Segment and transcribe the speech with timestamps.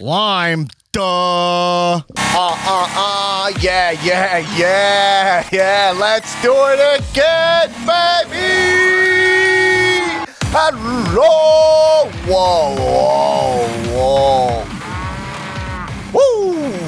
[0.00, 0.68] Lime.
[0.92, 1.00] Duh.
[1.02, 3.52] Uh, uh, uh.
[3.60, 5.92] Yeah, yeah, yeah, yeah.
[5.98, 8.38] Let's do it again, baby.
[10.54, 12.08] Hello.
[12.28, 14.64] Whoa, whoa, whoa.
[16.12, 16.78] Woo.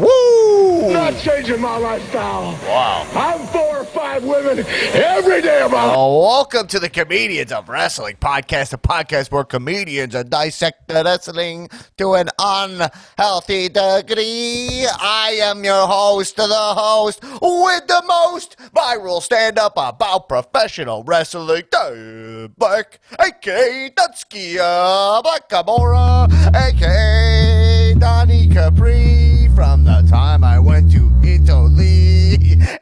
[0.00, 0.92] Woo.
[0.92, 2.58] not changing my lifestyle.
[2.66, 3.06] Wow.
[3.14, 3.79] I'm four or
[4.10, 4.58] five women
[4.94, 5.96] every day of my life.
[5.96, 12.14] Welcome to the Comedians of Wrestling podcast, a podcast where comedians are dissect wrestling to
[12.14, 14.86] an unhealthy degree.
[15.00, 21.62] I am your host, the host with the most viral stand up about professional wrestling,
[21.70, 30.49] Dan Black, aka Dutskia Blackamora, aka Donnie Capri from the time I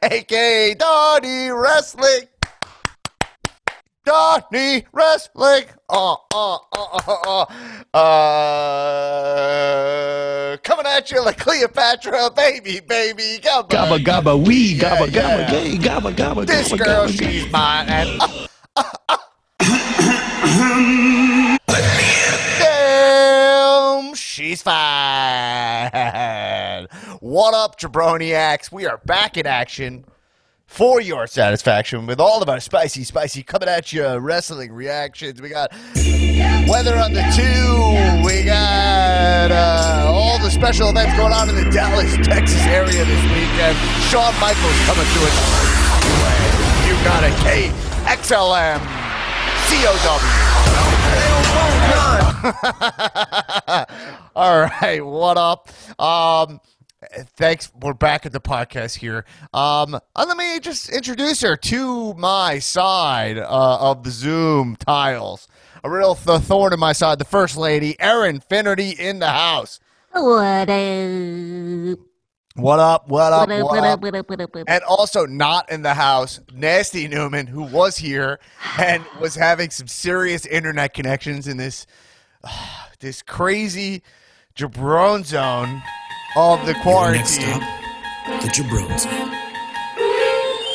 [0.03, 2.27] aka Donnie Wrestling.
[4.05, 5.65] Donnie Wrestling.
[5.89, 7.45] Uh, uh, uh, uh,
[7.93, 9.17] uh, uh,
[10.63, 13.39] coming at you like Cleopatra, baby, baby.
[13.43, 13.69] Come on.
[13.69, 15.21] Gabba gabba wee, Yeah, gabba yeah.
[15.21, 17.31] gabba gay, gabba gabba This gabba girl, gabba gay.
[17.39, 17.87] she's mine.
[17.89, 18.21] And,
[18.75, 19.17] uh,
[22.79, 25.89] Damn, she's fine.
[27.21, 28.71] What up, Jabroniacs?
[28.71, 30.05] We are back in action
[30.67, 35.41] for your satisfaction with all of our spicy, spicy coming at you wrestling reactions.
[35.41, 35.69] We got
[36.69, 38.23] weather on the two.
[38.25, 43.23] We got uh, all the special events going on in the Dallas, Texas area this
[43.23, 43.77] weekend.
[44.07, 45.35] Shawn Michaels coming through it.
[46.87, 48.79] You got a KXLM
[49.67, 50.19] COW.
[54.37, 55.69] All right, what up?
[55.99, 56.61] Um,
[57.37, 57.71] Thanks.
[57.81, 59.23] We're back at the podcast here.
[59.53, 65.47] Um, uh, let me just introduce her to my side uh, of the Zoom tiles.
[65.85, 67.17] A real th- thorn in my side.
[67.17, 69.79] The first lady, Erin Finnerty, in the house.
[72.55, 73.07] What up?
[73.07, 73.47] What up?
[73.47, 74.01] What up?
[74.01, 74.55] What up?
[74.67, 78.41] And also not in the house, Nasty Newman, who was here
[78.77, 81.87] and was having some serious internet connections in this
[82.43, 82.49] uh,
[82.99, 84.03] this crazy
[84.53, 85.81] jabron zone
[86.35, 87.63] of the Next quarantine.
[87.63, 89.05] up, the Jabrones.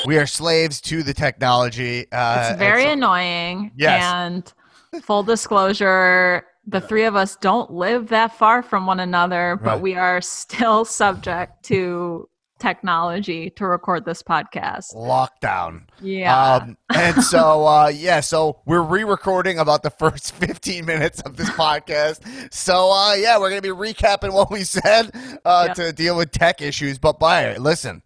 [0.07, 2.07] We are slaves to the technology.
[2.13, 3.73] Uh, It's very and annoying.
[3.77, 4.03] Yes.
[4.05, 4.53] And
[5.03, 9.81] full disclosure, the three of us don't live that far from one another, but Right.
[9.81, 12.29] we are still subject to
[12.59, 14.95] technology to record this podcast.
[14.95, 15.83] lockdown.
[16.01, 16.55] Yeah.
[16.57, 21.51] Um, and so, uh, yeah, so we're re-recording about the first 15 minutes of this
[21.51, 22.53] podcast.
[22.55, 25.11] So, uh, yeah, we're going to be recapping what we said
[25.45, 25.77] uh, Yep.
[25.77, 26.99] to deal with tech issues.
[26.99, 28.03] But by listen,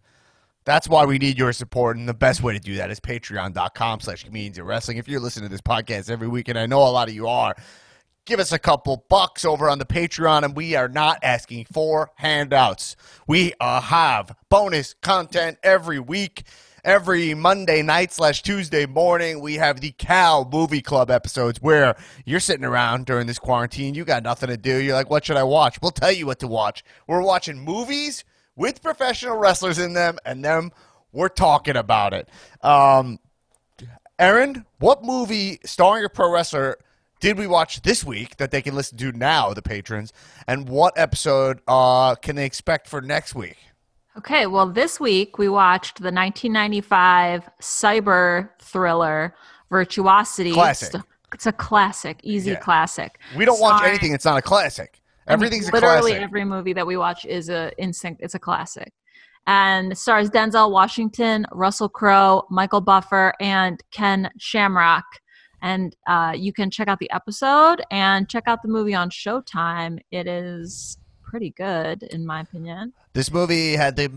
[0.65, 1.97] that's why we need your support.
[1.97, 4.97] And the best way to do that is patreon.com slash comedians wrestling.
[4.97, 7.27] If you're listening to this podcast every week, and I know a lot of you
[7.27, 7.55] are,
[8.29, 12.11] give us a couple bucks over on the Patreon, and we are not asking for
[12.15, 12.95] handouts.
[13.27, 16.43] We uh, have bonus content every week.
[16.85, 22.39] Every Monday night slash Tuesday morning, we have the Cow Movie Club episodes where you're
[22.39, 23.95] sitting around during this quarantine.
[23.95, 24.77] You got nothing to do.
[24.77, 25.81] You're like, what should I watch?
[25.81, 26.83] We'll tell you what to watch.
[27.07, 28.23] We're watching movies
[28.55, 30.71] with professional wrestlers in them, and then
[31.11, 32.29] we're talking about it.
[32.61, 33.19] Um,
[34.19, 36.77] Erin, what movie starring a pro wrestler
[37.19, 40.13] did we watch this week that they can listen to now, the patrons?
[40.47, 43.57] And what episode uh, can they expect for next week?
[44.17, 49.35] Okay, well, this week we watched the 1995 cyber thriller
[49.69, 50.51] Virtuosity.
[50.51, 50.95] Classic.
[50.95, 51.03] It's,
[51.33, 52.59] it's a classic, easy Yeah.
[52.59, 53.19] classic.
[53.35, 55.01] We don't watch anything that's not a classic.
[55.27, 58.21] I mean, Everything's a literally every movie that we watch is a instinct.
[58.23, 58.91] It's a classic,
[59.45, 65.05] and stars Denzel Washington, Russell Crowe, Michael Buffer, and Ken Shamrock.
[65.61, 69.99] And uh, you can check out the episode and check out the movie on Showtime.
[70.11, 72.93] It is pretty good, in my opinion.
[73.13, 74.11] This movie had the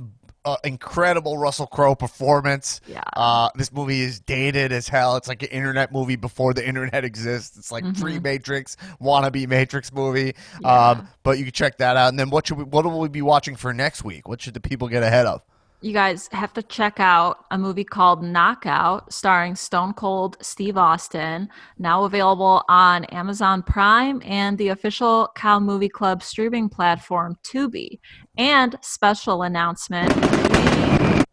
[0.45, 2.81] uh, incredible Russell Crowe performance.
[2.87, 3.03] Yeah.
[3.15, 5.17] Uh, this movie is dated as hell.
[5.17, 7.57] It's like an internet movie before the internet exists.
[7.57, 10.35] It's like pre Matrix, wannabe Matrix movie.
[10.61, 10.91] Yeah.
[10.91, 12.09] Um, but you can check that out.
[12.09, 14.29] And then what should we, what will we be watching for next week?
[14.29, 15.43] What should the people get ahead of?
[15.83, 21.49] You guys have to check out a movie called Knockout, starring Stone Cold Steve Austin,
[21.77, 27.99] now available on Amazon Prime and the official Cow Movie Club streaming platform Tubi.
[28.39, 30.15] And special announcement:
[31.17, 31.25] we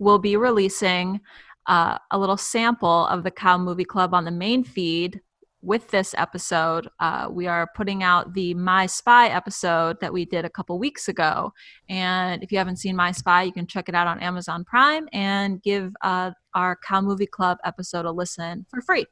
[0.00, 1.20] will be releasing
[1.66, 5.20] uh, a little sample of the Cow Movie Club on the main feed
[5.66, 10.44] with this episode, uh, we are putting out the My Spy episode that we did
[10.44, 11.52] a couple weeks ago.
[11.88, 15.08] And if you haven't seen My Spy, you can check it out on Amazon Prime
[15.12, 19.06] and give uh, our Cow Movie Club episode a listen for free.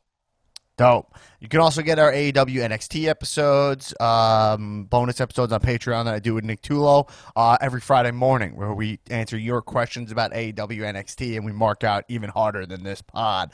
[0.76, 1.14] Dope.
[1.40, 6.18] You can also get our AEW NXT episodes, um, bonus episodes on Patreon that I
[6.20, 10.54] do with Nick Tulo uh, every Friday morning, where we answer your questions about AEW
[10.54, 13.52] NXT and we mark out even harder than this pod.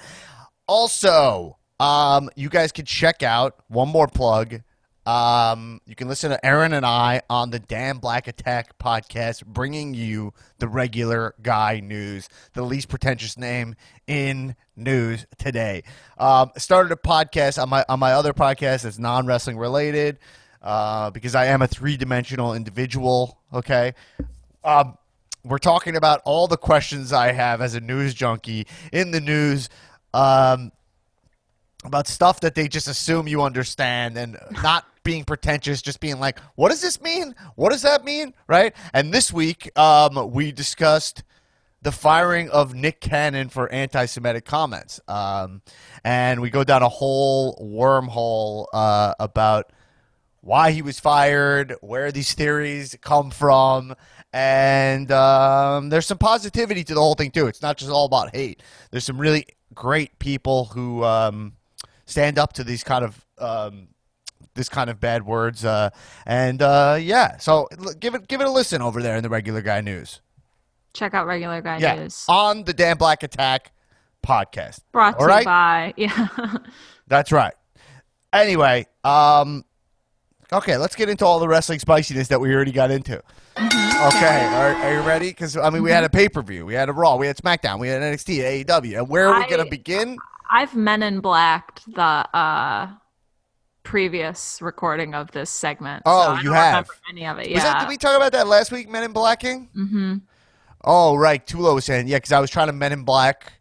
[0.66, 4.60] Also, um, you guys can check out one more plug.
[5.06, 9.94] Um, you can listen to Erin and I on the Dan Black Attack podcast, bringing
[9.94, 13.74] you the regular guy news, the least pretentious name
[14.06, 15.82] in news today.
[16.18, 20.18] Um, started a podcast on my on my other podcast that's non wrestling related
[20.62, 23.38] uh, because I am a three dimensional individual.
[23.54, 23.94] Okay.
[24.62, 24.98] Um,
[25.44, 29.70] we're talking about all the questions I have as a news junkie in the news.
[30.12, 30.72] Um,
[31.84, 36.38] about stuff that they just assume you understand and not being pretentious, just being like,
[36.54, 37.34] what does this mean?
[37.56, 38.34] What does that mean?
[38.46, 38.74] Right?
[38.92, 41.24] And this week, um, we discussed
[41.82, 45.00] the firing of Nick Cannon for anti Semitic comments.
[45.08, 45.62] Um,
[46.04, 49.72] and we go down a whole wormhole uh, about
[50.42, 53.94] why he was fired, where these theories come from,
[54.32, 57.46] and um, there's some positivity to the whole thing too.
[57.46, 58.62] It's not just all about hate.
[58.90, 61.52] There's some really great people who um,
[62.10, 63.88] stand up to these kind of um,
[64.54, 65.90] this kind of bad words, uh,
[66.26, 67.36] and uh, yeah.
[67.38, 67.68] So
[68.00, 70.20] give it give it a listen over there in the regular guy news.
[70.92, 72.24] Check out regular guy Yeah, news.
[72.28, 73.72] on the Dan Black Attack
[74.26, 74.80] podcast.
[74.92, 75.44] Brought to All you right?
[75.44, 76.26] by yeah.
[77.06, 77.54] That's right.
[78.32, 79.64] Anyway, um,
[80.52, 83.22] okay, let's get into all the wrestling spiciness that we already got into.
[83.56, 85.28] Okay, are, are you ready?
[85.28, 87.36] Because I mean, we had a pay per view, we had a Raw, we had
[87.36, 90.16] SmackDown, we had NXT, AEW, and where are we I- gonna begin?
[90.50, 92.88] I've Men in Blacked the uh
[93.82, 96.02] previous recording of this segment.
[96.06, 96.88] Oh, so I you don't have?
[97.10, 97.44] any of it.
[97.44, 97.80] That, Yeah.
[97.80, 99.68] did we talk about that last week, Men in Blacking?
[99.76, 100.14] mm-hmm.
[100.82, 101.46] Oh, right.
[101.46, 103.52] Tulo was saying, yeah, because I was trying to Men in Black.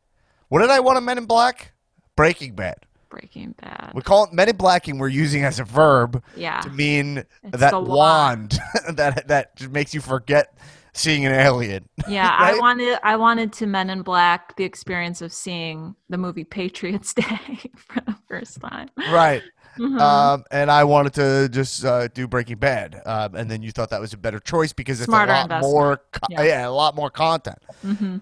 [0.48, 1.74] What did I want to Men in Black?
[2.16, 2.86] Breaking Bad.
[3.10, 3.92] Breaking Bad.
[3.94, 4.98] We call it Men in Blacking.
[4.98, 6.62] We're using as a verb Yeah.
[6.62, 8.60] to mean It's that wand
[8.94, 10.54] that that just makes you forget
[10.94, 11.88] seeing an alien.
[12.08, 16.44] Yeah, I wanted I wanted to Men in Black the experience of seeing the movie
[16.44, 18.90] Patriots Day for the first time.
[19.12, 19.44] right.
[19.78, 20.00] Mhm.
[20.02, 23.92] Um, and I wanted to just uh, do Breaking Bad, um, and then you thought
[23.92, 25.74] that was a better choice because it's Smarter a lot investment.
[25.74, 26.42] more, co- Yeah.
[26.44, 26.68] yeah.
[26.68, 27.60] a lot more content.
[27.86, 28.20] Mhm.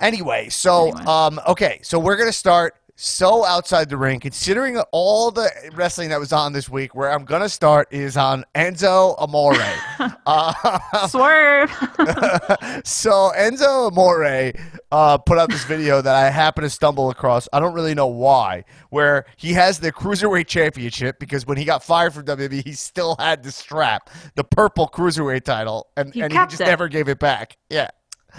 [0.00, 1.04] Anyway, so Anyway.
[1.04, 6.20] um, okay, so we're gonna start so outside the ring, considering all the wrestling that
[6.20, 6.94] was on this week.
[6.94, 9.54] Where I'm gonna start is on Enzo Amore.
[10.26, 11.70] uh, Swerve.
[12.84, 14.52] so Enzo Amore
[14.92, 17.48] uh, put out this video that I happen to stumble across.
[17.54, 18.64] I don't really know why.
[18.90, 23.16] Where he has the cruiserweight championship because when he got fired from WWE, he still
[23.18, 26.66] had the strap, the purple cruiserweight title, and, He and he just it.
[26.66, 27.56] never gave it back.
[27.70, 27.88] Yeah.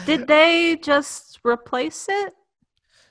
[0.06, 2.36] Did they just replace it?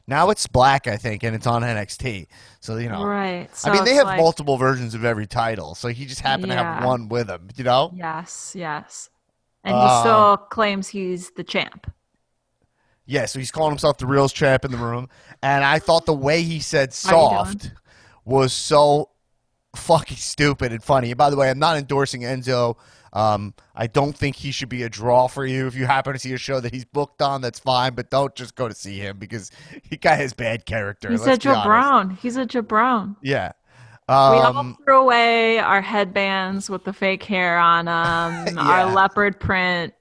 [0.06, 2.26] Now it's black, I think, and it's on NXT.
[2.61, 3.49] So you know, Right.
[3.56, 6.50] So I mean, they have like- multiple versions of every title, so he just happened
[6.50, 7.49] to have one with him.
[7.56, 7.93] You know?
[7.94, 9.08] Yes, yes.
[9.62, 11.93] And he Um, still claims he's the champ.
[13.06, 15.08] Yeah, so he's calling himself the real champ in the room.
[15.43, 17.61] And I thought the way he said How you doing?
[17.61, 17.70] soft
[18.25, 19.11] was so
[19.76, 21.11] fucking stupid and funny.
[21.11, 22.76] And by the way, I'm not endorsing Enzo.
[23.12, 25.66] Um, I don't think he should be a draw for you.
[25.66, 28.34] If you happen to see a show that he's booked on, that's fine, but don't
[28.34, 29.50] just go to see him because
[29.82, 31.10] he guy has bad character.
[31.10, 32.16] He's a jabron.
[32.18, 33.16] He's a jabron.
[33.22, 33.52] Yeah.
[34.08, 38.62] we all Um, threw away our headbands with the fake hair on them, Yeah.
[38.62, 39.92] our leopard print.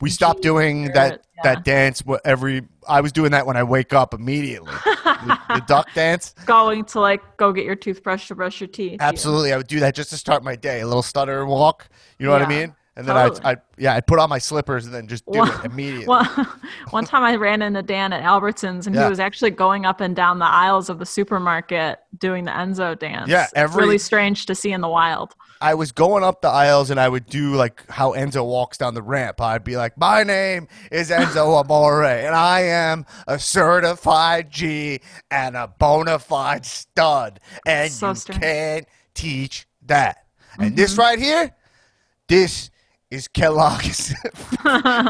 [0.00, 1.42] We stopped doing that yeah.
[1.42, 4.72] that dance every I was doing that when I wake up immediately.
[4.84, 6.34] the, the duck dance.
[6.44, 8.98] Going to like go get your toothbrush to brush your teeth.
[9.00, 9.08] yeah.
[9.08, 10.80] Absolutely, I would do that just to start my day.
[10.80, 11.88] A little stutter walk.
[12.18, 12.74] You know what I mean?
[12.98, 13.46] And then I'd, totally.
[13.46, 16.06] I'd, yeah, I'd put on my slippers and then just do One- it immediately.
[16.06, 16.26] One,
[16.90, 19.04] one time I ran into Dan at Albertsons and Yeah.
[19.04, 22.98] he was actually going up and down the aisles of the supermarket doing the Enzo
[22.98, 23.28] dance.
[23.28, 25.34] Yeah, It's every- really strange to see in the wild.
[25.60, 28.94] I was going up the aisles and I would do like how Enzo walks down
[28.94, 29.40] the ramp.
[29.40, 35.00] I'd be like, "My name is Enzo Amore, and I am a certified G
[35.30, 38.42] and a bona fide stud, and So you strange.
[38.42, 40.26] can't teach that."
[40.58, 41.00] And this mm-hmm.
[41.00, 41.54] right here,
[42.28, 42.70] this
[43.10, 44.12] is Kellogg's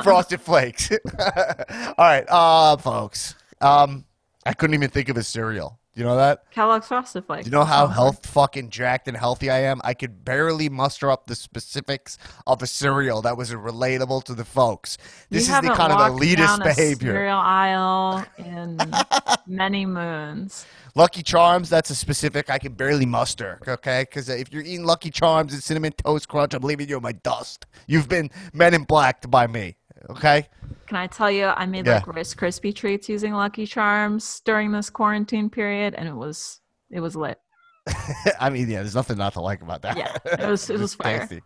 [0.03, 0.91] Frosted Flakes.
[1.19, 3.35] All right, uh, folks.
[3.61, 4.05] Um,
[4.45, 5.79] I couldn't even think of a cereal.
[5.95, 6.51] You know that?
[6.51, 7.47] Kellogg's Frosted Flakes.
[7.47, 9.81] You know how health fucking jacked and healthy I am?
[9.83, 14.45] I could barely muster up the specifics of a cereal that was relatable to the
[14.45, 14.99] folks.
[15.31, 17.15] This is the kind of elitist behavior.
[17.15, 18.79] Cereal aisle in
[19.47, 20.67] many moons.
[20.97, 24.03] Lucky Charms, that's a specific I can barely muster, okay?
[24.09, 27.13] Because if you're eating Lucky Charms and Cinnamon Toast Crunch, I'm leaving you in my
[27.13, 27.67] dust.
[27.87, 29.77] You've been men in black by me,
[30.09, 30.49] okay?
[30.87, 31.97] Can I tell you, I made Yeah.
[31.97, 36.61] like Rice Krispie treats using Lucky Charms during this quarantine period, and it was
[36.91, 37.39] it was lit.
[38.41, 39.97] I mean, yeah, there's nothing not to like about that.
[39.99, 41.21] Yeah, it was- it was fire.
[41.21, 41.43] tasty.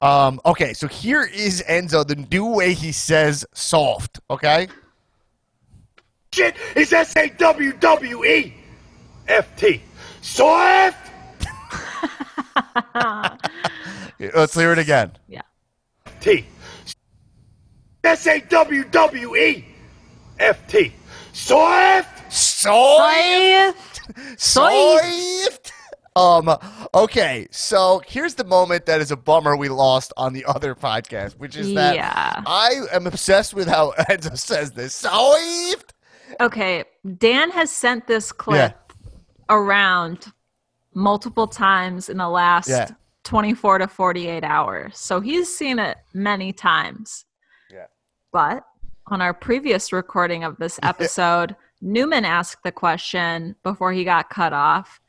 [0.00, 4.18] Um, okay, so here is Enzo, the new way he says soft.
[4.28, 4.66] Okay,
[6.34, 8.54] Shit is S A W W E
[9.28, 9.80] F T.
[10.20, 11.10] Soft.
[14.34, 15.12] let's hear it again.
[15.28, 15.42] Yeah.
[16.20, 16.44] T.
[18.04, 19.64] S A W W E
[20.38, 20.92] F T.
[21.32, 22.32] Soft.
[22.32, 24.00] Soft.
[24.36, 25.72] Soft.
[26.14, 26.54] Um.
[26.94, 27.46] Okay.
[27.50, 31.56] So here's the moment that is a bummer we lost on the other podcast, which
[31.56, 32.42] is that Yeah.
[32.46, 34.94] I am obsessed with how Enzo says this.
[34.94, 35.94] Soft.
[36.40, 36.84] Okay,
[37.18, 38.74] Dan has sent this clip
[39.52, 40.32] around
[40.94, 42.88] multiple times in the last Yeah.
[43.24, 44.98] 24 to 48 hours.
[44.98, 47.24] So he's seen it many times.
[47.70, 47.86] Yeah.
[48.32, 48.64] But
[49.06, 54.52] on our previous recording of this episode, Newman asked the question before he got cut
[54.52, 55.00] off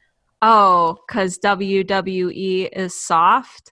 [0.46, 3.72] Oh, because WWE is soft.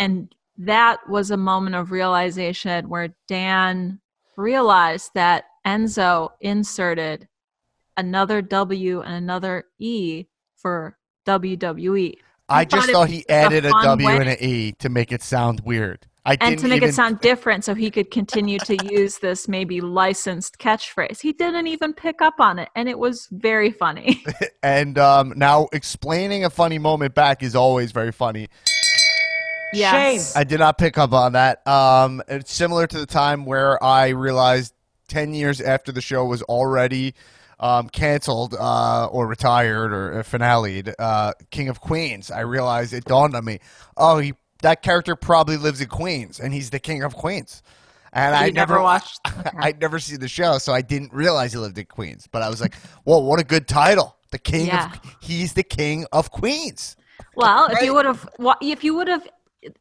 [0.00, 4.00] And that was a moment of realization where Dan
[4.36, 7.28] realized that Enzo inserted
[7.98, 10.24] another W and another E
[10.56, 12.14] for WWE.
[12.48, 15.12] I thought just it thought he added a fun way- and an E to make
[15.12, 16.06] it sound weird.
[16.24, 19.16] I and didn't to make even, it sound different so he could continue to use
[19.16, 21.22] this maybe licensed catchphrase.
[21.22, 24.22] He didn't even pick up on it and it was very funny.
[24.62, 28.48] and um, now explaining a funny moment back is always very funny.
[29.72, 30.36] yes.
[30.36, 31.66] I did not pick up on that.
[31.66, 34.74] Um, it's similar to the time where I realized
[35.08, 37.14] 10 years after the show was already
[37.60, 42.30] um, canceled uh, or retired or finaled uh, King of Queens.
[42.30, 43.58] I realized it dawned on me,
[43.96, 47.62] oh, he, that character probably lives in Queens, and he's the King of Queens.
[48.12, 49.20] And I You never watched-
[49.58, 52.26] I'd never seen the show, so I didn't realize he lived in Queens.
[52.30, 52.74] But I was like,
[53.04, 54.16] "Whoa, what a good title!
[54.30, 54.92] The King Yeah.
[54.92, 56.96] of He's the King of Queens."
[57.36, 58.26] Well, if you would have
[58.62, 59.28] if you would have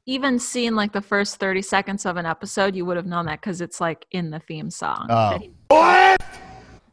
[0.06, 3.42] even seen like the first 30 seconds of an episode, you would have known that
[3.42, 5.08] cuz it's like in the theme song.
[5.10, 5.30] Oh.
[5.32, 6.22] that he- Soft.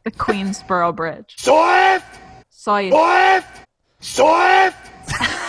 [0.05, 1.33] The Queensboro Bridge.
[1.37, 2.05] Soft.
[2.49, 3.65] So you Soft.
[3.99, 4.91] Soft.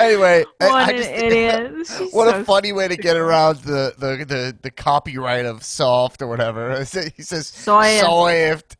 [0.00, 1.72] Anyway, what I an just- idiot.
[1.86, 5.62] She's What so a funny way to get around the, the, the, the copyright of
[5.62, 6.78] soft or whatever.
[7.16, 8.00] He says Soft.
[8.00, 8.76] soft.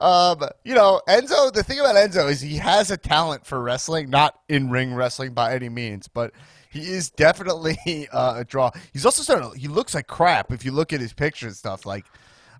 [0.00, 1.52] Um, you know, Enzo.
[1.52, 5.32] The thing about Enzo is he has a talent for wrestling, not in ring wrestling
[5.32, 6.32] by any means, but
[6.70, 8.70] he is definitely uh, a draw.
[8.92, 9.52] He's also starting.
[9.52, 11.86] To, he looks like crap if you look at his picture and stuff.
[11.86, 12.04] Like,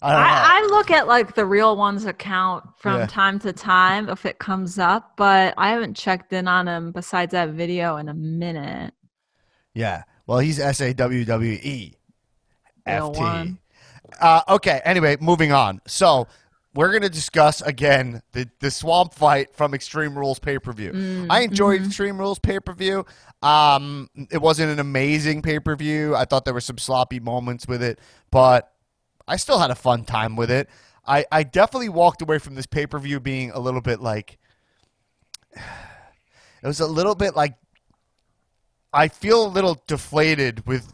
[0.02, 0.14] I.
[0.14, 3.06] I, I look at like the real one's account from Yeah.
[3.06, 7.32] time to time if it comes up, but I haven't checked in on him besides
[7.32, 8.94] that video in a minute.
[9.74, 10.04] Yeah.
[10.26, 11.94] Well, he's S A W W E
[12.86, 13.56] F T.
[14.20, 14.80] Uh, okay.
[14.84, 15.80] Anyway, moving on.
[15.86, 16.26] So
[16.74, 20.92] we're gonna discuss again the the swamp fight from Extreme Rules pay per view.
[20.92, 21.88] Mm, I enjoyed mm-hmm.
[21.88, 23.04] Extreme Rules pay per view.
[23.42, 26.14] Um, it wasn't an amazing pay per view.
[26.14, 27.98] I thought there were some sloppy moments with it,
[28.30, 28.72] but
[29.28, 30.68] I still had a fun time with it.
[31.06, 34.38] I, I definitely walked away from this pay per view being a little bit like
[35.54, 37.54] it was a little bit like
[38.92, 40.92] I feel a little deflated with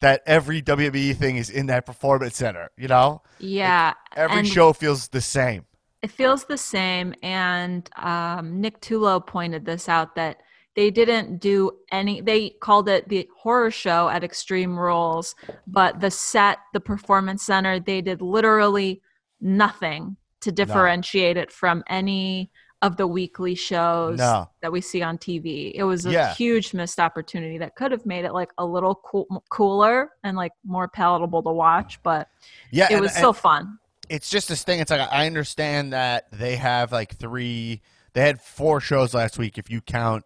[0.00, 3.22] that every WWE thing is in that performance center, you know?
[3.38, 3.94] Yeah.
[4.16, 5.64] Every and show feels the same.
[6.02, 7.14] It feels the same.
[7.22, 10.42] And um, Nick Tulo pointed this out that
[10.76, 15.34] they didn't do any, they called it the horror show at Extreme Rules,
[15.66, 19.00] but the set, the performance center, they did literally
[19.40, 22.50] nothing to differentiate it from any
[22.82, 24.48] of the weekly shows No.
[24.62, 25.70] that we see on TV.
[25.74, 26.32] It was a Yeah.
[26.34, 30.52] huge missed opportunity that could have made it like a little cool, cooler and like
[30.64, 32.28] more palatable to watch, but
[32.70, 33.78] Yeah, it and- was and- still fun.
[34.08, 34.80] it's just this thing.
[34.80, 37.82] It's like I understand that they have like three.
[38.14, 39.58] They had four shows last week.
[39.58, 40.24] If you count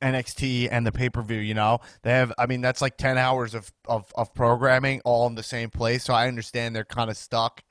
[0.00, 2.32] NXT and the pay per view, you know they have.
[2.38, 6.04] I mean, that's like ten hours of, of of programming all in the same place.
[6.04, 7.62] So I understand they're kind of stuck.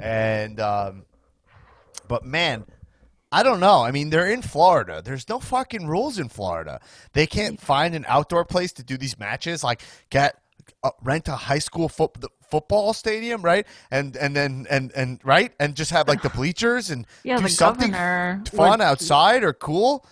[0.00, 1.04] And um,
[2.08, 2.66] but man,
[3.30, 3.82] I don't know.
[3.82, 5.02] I mean, they're in Florida.
[5.04, 6.80] There's no fucking rules in Florida.
[7.12, 9.64] They can't find an outdoor place to do these matches.
[9.64, 10.36] Like get
[10.84, 12.10] uh, rent a high school foot,
[12.50, 13.66] football stadium, right?
[13.90, 17.44] And and then and and right and just have like the bleachers and Yeah, do
[17.44, 18.44] the something fun
[18.78, 20.06] would- outside or cool,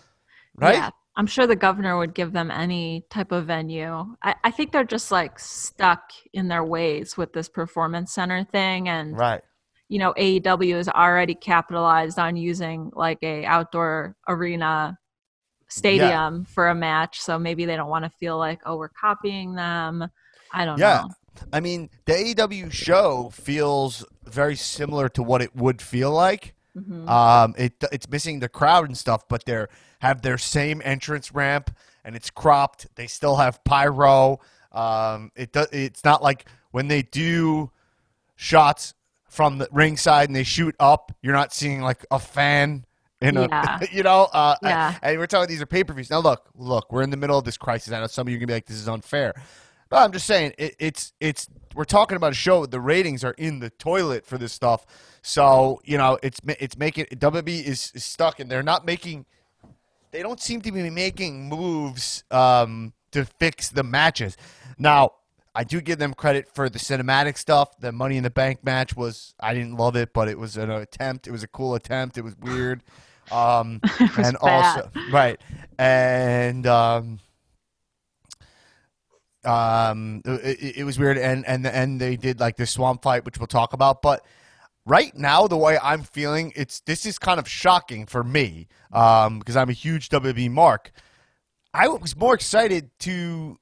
[0.57, 0.75] right?
[0.77, 4.07] Yeah, I'm sure the governor would give them any type of venue.
[4.23, 8.89] I, I think they're just like stuck in their ways with this performance center thing,
[8.89, 9.43] and Right.
[9.91, 14.99] you know AEW is already capitalized on using like a outdoor arena
[15.69, 19.55] stadium for a match, so maybe they don't want to feel like oh we're copying
[19.55, 20.09] them.
[20.55, 20.87] I don't know.
[20.87, 21.03] Yeah.
[21.03, 21.11] know.
[21.53, 26.55] I mean, the AEW show feels very similar to what it would feel like
[27.09, 29.69] Um, it it's missing the crowd and stuff, but they're
[30.01, 31.71] have their same entrance ramp
[32.05, 32.87] and it's cropped.
[32.95, 34.41] They still have pyro.
[34.73, 35.69] Um, it does.
[35.73, 37.71] It's not like when they do
[38.37, 38.95] shots
[39.29, 42.85] from the ringside and they shoot up, you're not seeing like a fan
[43.21, 43.79] in a, Yeah.
[43.93, 44.29] you know.
[44.33, 44.95] Uh, Yeah.
[45.03, 46.11] And we're talking these are pay per views.
[46.11, 47.93] Now look, look, we're in the middle of this crisis.
[47.93, 49.35] I know some of you are gonna be like, this is unfair.
[49.91, 52.65] But I'm just saying, it, it's it's we're talking about a show.
[52.65, 54.87] The ratings are in the toilet for this stuff.
[55.23, 59.27] So you know, it's it's making WB is, is stuck, and they're not making.
[60.13, 64.37] They don't seem to be making moves um, to fix the matches.
[64.77, 65.13] Now,
[65.55, 67.79] I do give them credit for the cinematic stuff.
[67.79, 70.71] The Money in the Bank match was I didn't love it, but it was an
[70.71, 71.29] attempt.
[71.29, 72.19] It was a cool attempt.
[72.19, 72.83] It was weird.
[73.31, 74.43] Um, was and bad.
[74.43, 75.41] also right
[75.81, 77.19] and um,
[79.45, 83.39] um, it, it was weird, and and and they did like this swamp fight, which
[83.39, 84.03] we'll talk about.
[84.03, 84.25] But
[84.87, 89.39] right now, the way I'm feeling, it's this is kind of shocking for me um,
[89.39, 90.93] because I'm a huge WWE mark.
[91.73, 93.59] I was more excited to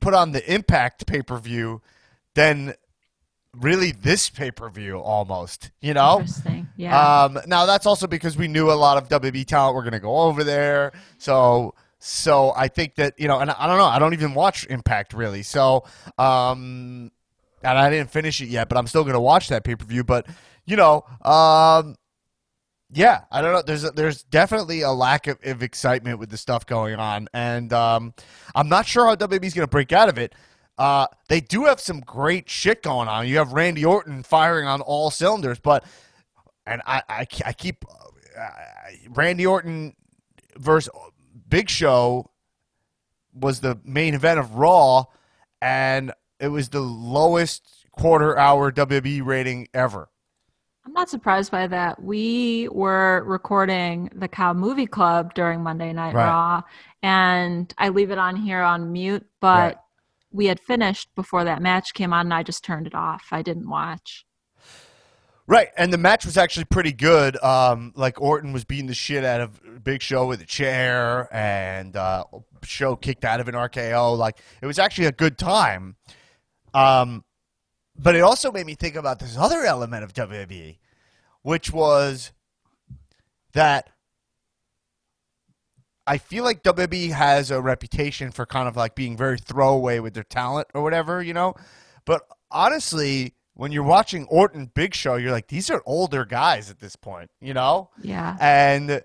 [0.00, 1.82] put on the Impact pay per view
[2.34, 2.74] than
[3.56, 5.70] really this pay per view almost.
[5.80, 6.68] You know, Interesting.
[6.76, 7.24] Yeah.
[7.24, 10.00] um, now that's also because we knew a lot of WB talent were going to
[10.00, 10.92] go over there.
[11.18, 14.34] So, so I think that you know, and I, I don't know, I don't even
[14.34, 15.42] watch Impact really.
[15.42, 15.84] So,
[16.18, 17.12] um,
[17.62, 19.84] and I didn't finish it yet, but I'm still going to watch that pay per
[19.84, 20.04] view.
[20.04, 20.26] But
[20.66, 21.96] you know, um,
[22.92, 23.62] yeah, I don't know.
[23.62, 27.72] There's a, there's definitely a lack of, of excitement with the stuff going on, and
[27.72, 28.14] um,
[28.54, 30.34] I'm not sure how WWE's going to break out of it.
[30.76, 33.26] Uh, they do have some great shit going on.
[33.28, 35.84] You have Randy Orton firing on all cylinders, but
[36.66, 37.84] and I I, I keep
[38.38, 38.48] uh,
[39.10, 39.94] Randy Orton
[40.56, 40.92] versus
[41.48, 42.30] Big Show
[43.32, 45.04] was the main event of Raw,
[45.60, 50.08] and it was the lowest quarter hour WWE rating ever.
[50.86, 52.02] I'm not surprised by that.
[52.02, 56.26] We were recording the Cow Movie Club during Monday Night Right.
[56.26, 56.62] Raw,
[57.02, 59.76] and I leave it on here on mute, but Right.
[60.30, 63.28] we had finished before that match came on, and I just turned it off.
[63.32, 64.26] I didn't watch.
[65.46, 67.42] Right, and the match was actually pretty good.
[67.42, 71.96] Um, like Orton was beating the shit out of Big Show with a chair, and
[71.96, 72.24] uh,
[72.62, 74.16] Show kicked out of an RKO.
[74.16, 75.96] Like it was actually a good time.
[76.72, 77.24] Um,
[77.96, 80.78] but it also made me think about this other element of WWE,
[81.42, 82.32] which was
[83.52, 83.90] that
[86.06, 90.14] I feel like WWE has a reputation for kind of like being very throwaway with
[90.14, 91.54] their talent or whatever, you know.
[92.04, 96.80] But honestly, when you're watching Orton Big Show, you're like, these are older guys at
[96.80, 97.90] this point, you know?
[98.02, 98.36] Yeah.
[98.40, 99.02] And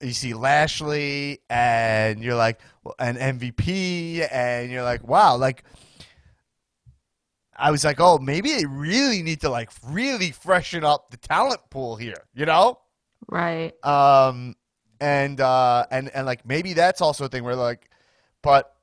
[0.00, 2.58] you see Lashley, and you're like,
[2.98, 5.64] an MVP, and you're like, wow, like.
[7.60, 11.60] I was like, oh, maybe they really need to like really freshen up the talent
[11.70, 12.78] pool here, you know?
[13.28, 13.72] Right.
[13.84, 14.54] um
[15.00, 17.88] and uh and and like maybe that's also a thing where like
[18.42, 18.74] but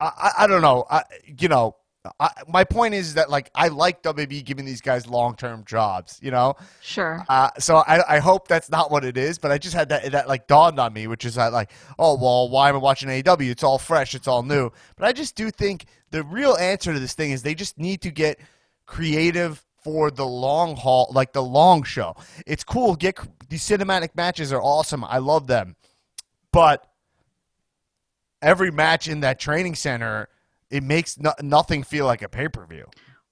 [0.00, 1.02] i i, I don't know i
[1.38, 1.76] you know
[2.18, 6.18] I, my point is that like I like WB giving these guys long term jobs,
[6.20, 6.56] you know.
[6.80, 7.24] Sure.
[7.28, 10.10] Uh, so I, I hope that's not what it is, but I just had that
[10.10, 13.08] that like dawned on me, which is that like, oh well, why am I watching
[13.08, 13.50] AEW?
[13.50, 14.70] It's all fresh, it's all new.
[14.96, 18.02] But I just do think the real answer to this thing is they just need
[18.02, 18.38] to get
[18.86, 22.14] creative for the long haul, like the long show.
[22.46, 22.94] It's cool.
[22.94, 25.02] Get these cinematic matches are awesome.
[25.04, 25.74] I love them,
[26.52, 26.86] but
[28.40, 30.28] every match in that training center,
[30.70, 32.86] it makes no, nothing feel like a pay per view.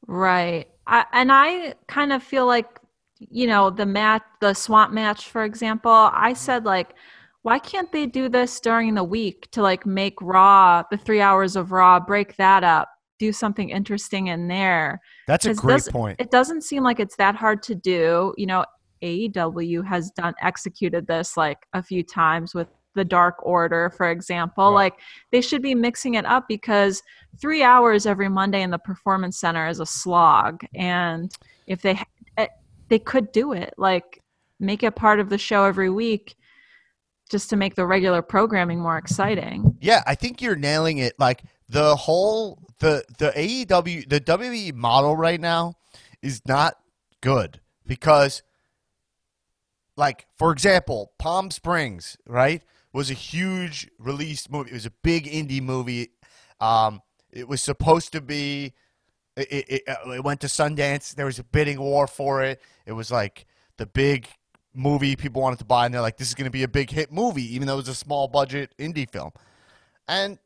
[0.07, 0.69] Right.
[0.87, 2.81] I, and I kind of feel like,
[3.19, 6.95] you know, the mat, the swamp match, for example, I said, like,
[7.43, 11.57] why can't they do this during the week to like make Raw, the three hours
[11.57, 15.01] of Raw, break that up, do something interesting in there?
[15.27, 16.21] That's a great point.
[16.21, 18.35] It doesn't seem like it's that hard to do.
[18.37, 18.65] You know,
[19.03, 24.71] AEW has done executed this like a few times with the Dark Order, for example.
[24.71, 24.75] Right.
[24.75, 24.95] Like
[25.33, 27.03] they should be mixing it up because
[27.41, 31.33] three hours every Monday in the Performance Center is a slog, and
[31.67, 31.99] if they
[32.37, 32.49] eh,
[32.89, 34.21] they could do it, like
[34.59, 36.37] make it part of the show every week,
[37.31, 39.77] just to make the regular programming more exciting.
[39.81, 41.15] Yeah, I think you're nailing it.
[41.19, 45.75] Like the whole the the AEW the WWE model right now
[46.21, 46.75] is not
[47.21, 48.43] good because
[49.97, 52.63] like for example, Palm Springs, right?
[52.93, 54.71] Was a huge release movie.
[54.71, 56.11] It was a big indie movie.
[56.61, 58.75] Um it was supposed to be
[59.37, 61.15] it, it, it, uh, it went to Sundance.
[61.15, 62.61] There was a bidding war for it.
[62.85, 64.29] It was like the big
[64.75, 66.91] movie people wanted to buy, and they're like, "This is going to be a big
[66.91, 69.33] hit movie," even though it was a small budget indie film.
[70.09, 70.39] And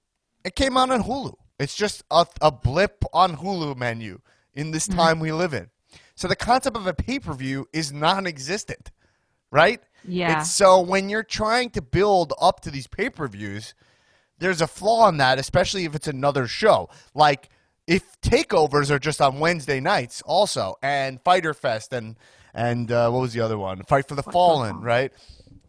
[0.44, 1.34] it came out on Hulu.
[1.58, 4.20] It's just a, a blip on Hulu menu
[4.54, 4.98] in this mm-hmm.
[4.98, 5.70] time we live in.
[6.16, 8.90] So the concept of a pay per view is non-existent.
[9.54, 9.80] right?
[10.06, 10.40] Yeah.
[10.40, 13.74] It's so when you're trying to build up to these pay per views,
[14.38, 16.90] there's a flaw in that, especially if it's another show.
[17.14, 17.48] Like
[17.86, 22.16] if takeovers are just on Wednesday nights, also, and Fyter Fest, and
[22.54, 23.82] and uh, what was the other one?
[23.82, 25.12] Fight for the Fallen, right?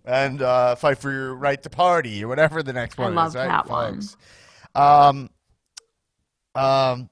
[0.05, 3.35] And uh, fight for your right to party, or whatever the next one love is,
[3.35, 4.01] right, that one.
[4.75, 5.29] Um,
[6.53, 7.09] um,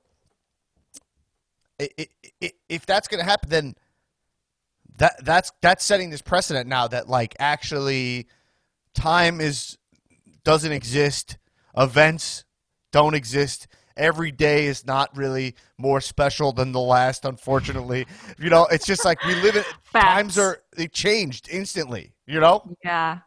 [1.82, 2.08] i i
[2.44, 3.76] i if that's going to happen, then
[4.98, 8.28] that that's that's setting this precedent now that like actually
[8.94, 9.78] time is
[10.44, 11.38] doesn't exist,
[11.76, 12.46] events
[12.92, 13.68] don't exist.
[13.98, 18.06] Every day is not really more special than the last, unfortunately.
[18.38, 22.14] You know, it's just like we live in times are they changed instantly.
[22.26, 23.20] You know, yeah.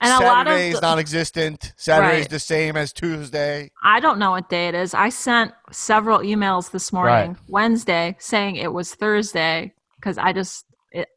[0.00, 1.72] And a lot of Saturday is non-existent.
[1.76, 3.70] Saturday is the same as Tuesday.
[3.82, 4.94] I don't know what day it is.
[4.94, 11.08] I sent several emails this morning, Wednesday, saying it was Thursday because I just it,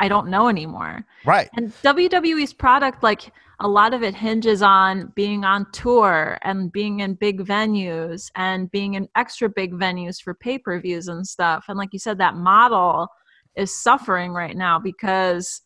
[0.00, 1.04] I don't know anymore.
[1.24, 1.48] Right.
[1.56, 7.00] And WWE's product, like a lot of it hinges on being on tour and being
[7.00, 11.66] in big venues and being in extra big venues for pay per views and stuff.
[11.68, 13.08] And like you said, that model
[13.56, 15.62] is suffering right now because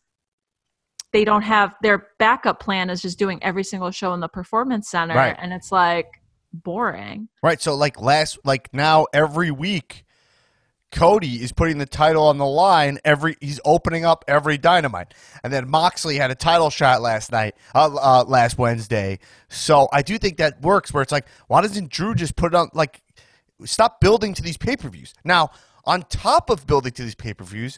[1.11, 4.89] they don't have their backup plan is just doing every single show in the performance
[4.89, 5.15] center.
[5.15, 5.35] Right.
[5.39, 6.07] And it's like
[6.53, 7.29] boring.
[7.41, 7.61] Right.
[7.61, 10.05] So like last like now every week
[10.91, 15.13] Cody is putting the title on the line every he's opening up every dynamite.
[15.43, 19.19] And then Moxley had a title shot last night uh, uh last Wednesday.
[19.49, 22.55] So I do think that works where it's like why doesn't Drew just put it
[22.55, 23.01] on like
[23.65, 25.13] stop building to these pay-per-views.
[25.23, 25.51] Now,
[25.85, 27.77] on top of building to these pay-per-views,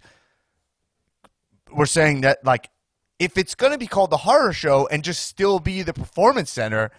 [1.74, 2.70] we're saying that like
[3.20, 6.50] if it's going to be called the horror show and just still be the performance
[6.50, 6.92] center,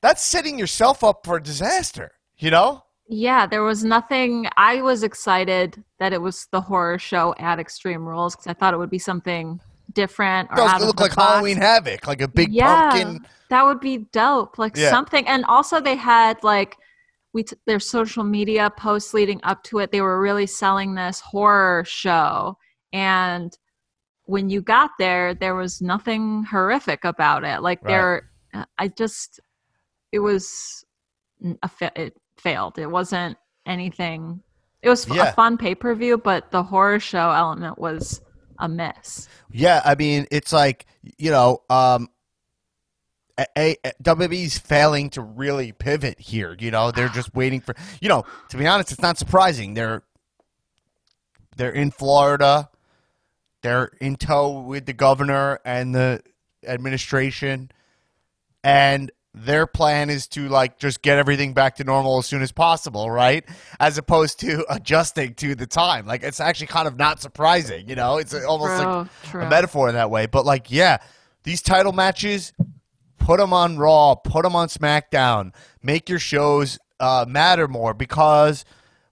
[0.00, 2.84] that's setting yourself up for disaster, you know?
[3.08, 4.48] Yeah, there was nothing.
[4.56, 8.74] I was excited that it was the horror show at Extreme Rules because I thought
[8.74, 9.60] it would be something
[9.92, 10.50] different.
[10.50, 11.32] Or It does out of look the like box.
[11.32, 13.26] Halloween Havoc, like a big yeah, pumpkin.
[13.50, 14.58] That would be dope.
[14.58, 14.90] Like Yeah.
[14.90, 15.26] something.
[15.28, 16.76] And also they had like
[17.32, 19.92] we t- their social media posts leading up to it.
[19.92, 22.56] They were really selling this horror show,
[22.92, 23.56] and
[24.24, 27.60] when you got there, there was nothing horrific about it.
[27.62, 27.90] Like Right.
[27.92, 28.30] there,
[28.78, 29.38] I just
[30.10, 30.84] it was
[31.62, 32.78] a fa- it failed.
[32.78, 34.42] It wasn't anything.
[34.82, 35.30] It was Yeah.
[35.30, 38.20] a fun pay per view, but the horror show element was
[38.58, 39.28] a miss.
[39.50, 40.86] Yeah, I mean, it's like,
[41.18, 42.08] you know, um,
[43.38, 46.56] a, a, a- WWE's failing to really pivot here.
[46.58, 49.74] You know, they're just waiting for, you know, to be honest, it's not surprising.
[49.74, 50.02] They're
[51.56, 52.70] they're in Florida.
[53.62, 56.22] They're in tow with the governor and the
[56.66, 57.70] administration,
[58.62, 62.52] and their plan is to like just get everything back to normal as soon as
[62.52, 63.44] possible, right?
[63.78, 66.06] As opposed to adjusting to the time.
[66.06, 68.16] Like it's actually kind of not surprising, you know.
[68.16, 69.42] It's almost like True, true.
[69.42, 70.24] a metaphor in that way.
[70.24, 70.96] But like, yeah,
[71.44, 72.54] these title matches,
[73.18, 78.64] put them on Raw, put them on SmackDown, make your shows uh, matter more because,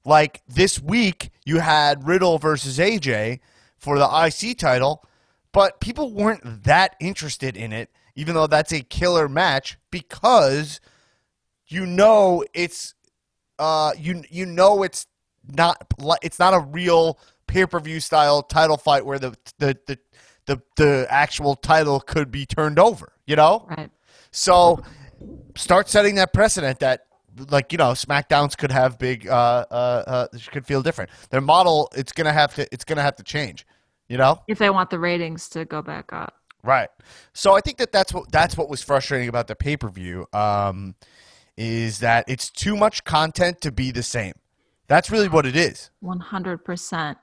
[0.06, 3.40] like, this week you had Riddle versus AJ
[3.76, 5.04] for the IC title,
[5.52, 10.80] but people weren't that interested in it, even though that's a killer match because
[11.66, 12.94] you know it's
[13.58, 15.06] uh you you know it's
[15.52, 15.86] not
[16.22, 19.98] it's not a real pay-per-view style title fight where the the the
[20.46, 23.66] the, the actual title could be turned over, you know?
[23.68, 23.90] Right.
[24.30, 24.82] So
[25.56, 27.06] start setting that precedent that
[27.50, 31.10] like you know SmackDowns could have big uh uh, uh could feel different.
[31.30, 33.66] Their model it's going to have to it's to have to change,
[34.08, 34.40] you know?
[34.48, 36.34] If they want the ratings to go back up.
[36.64, 36.88] Right.
[37.34, 40.26] So I think that that's what that's what was frustrating about the pay per view.
[40.32, 40.94] Um,
[41.56, 44.32] is that it's too much content to be the same.
[44.88, 45.90] That's really what it is.
[46.00, 47.18] One hundred percent.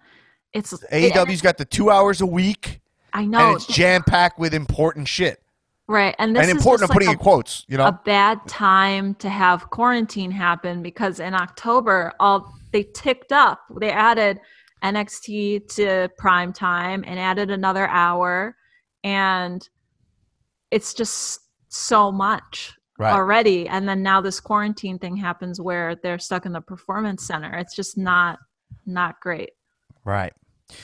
[0.53, 2.81] It's AEW's got the two hours a week,
[3.13, 5.41] I know, and it's jam packed with important shit.
[5.87, 6.15] right?
[6.19, 7.65] And this and is important, just I'm putting like in quotes.
[7.67, 12.83] You know, a, a bad time to have quarantine happen because in October, all they
[12.83, 13.61] ticked up.
[13.79, 14.39] They added
[14.83, 18.55] NXT to prime time and added another hour,
[19.03, 19.67] and
[20.71, 23.13] it's just so much Right.
[23.13, 23.67] already.
[23.67, 27.57] And then now this quarantine thing happens where they're stuck in the performance center.
[27.57, 28.37] It's just not
[28.85, 29.51] not great.
[30.05, 30.33] Right.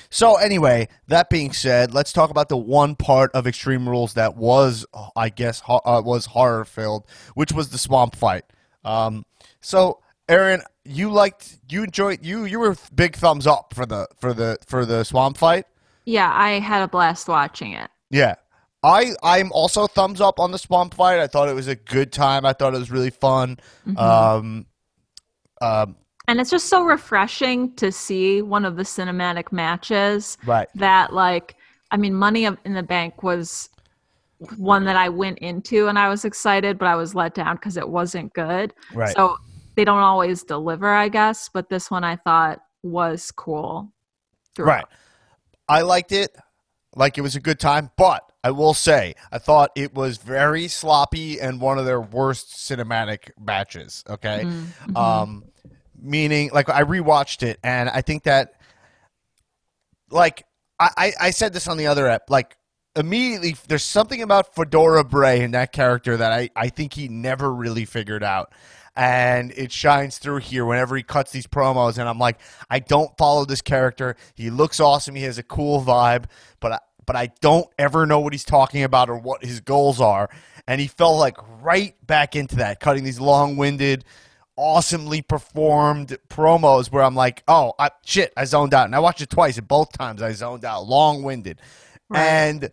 [0.10, 4.36] So anyway, that being said, let's talk about the one part of Extreme Rules that
[4.36, 8.44] was, I guess, ho- uh, was horror filled, which was the swamp fight.
[8.84, 9.24] Um,
[9.62, 14.34] so Erin, you liked, you enjoyed, you you were big thumbs up for the for
[14.34, 15.66] the for the swamp fight.
[16.06, 17.90] Yeah, I had a blast watching it.
[18.10, 18.36] Yeah.
[18.84, 21.20] I I'm also thumbs up on the swamp fight.
[21.20, 22.46] I thought it was a good time.
[22.46, 23.58] I thought it was really fun.
[23.98, 24.68] Um,
[25.62, 25.96] um,
[26.28, 30.68] And it's just so refreshing to see one of the cinematic matches right.
[30.76, 31.56] that like
[31.90, 33.70] I mean, Money in the Bank was
[34.58, 37.78] one that I went into and I was excited, but I was let down because
[37.78, 38.74] it wasn't good.
[38.94, 39.16] Right.
[39.16, 39.38] So
[39.76, 41.50] they don't always deliver, I guess.
[41.50, 43.92] But this one I thought was cool.
[44.56, 44.76] throughout.
[44.76, 44.86] Right.
[45.70, 46.36] I liked it.
[46.98, 50.68] Like it was a good time, but I will say I thought it was very
[50.68, 54.04] sloppy and one of their worst cinematic matches.
[54.10, 54.46] Okay.
[54.46, 54.98] Mhm.
[54.98, 55.44] Um,
[56.02, 58.54] meaning, like I rewatched it, and I think that,
[60.10, 60.44] like
[60.80, 62.58] I, I, I said this on the other app, like
[62.96, 67.54] immediately there's something about Fedora Bray in that character that I, I think he never
[67.54, 68.54] really figured out.
[68.98, 73.16] And it shines through here whenever he cuts these promos, and I'm like, I don't
[73.16, 74.16] follow this character.
[74.34, 75.14] He looks awesome.
[75.14, 76.26] He has a cool vibe,
[76.60, 80.02] but I, but I don't ever know what he's talking about or what his goals
[80.02, 80.32] are.
[80.68, 84.04] And he fell like right back into that, cutting these long-winded,
[84.56, 88.86] awesomely performed promos where I'm like, oh, I, shit, I zoned out.
[88.86, 91.62] And I watched it twice, and both times I zoned out, long winded.
[92.10, 92.20] Right.
[92.20, 92.72] And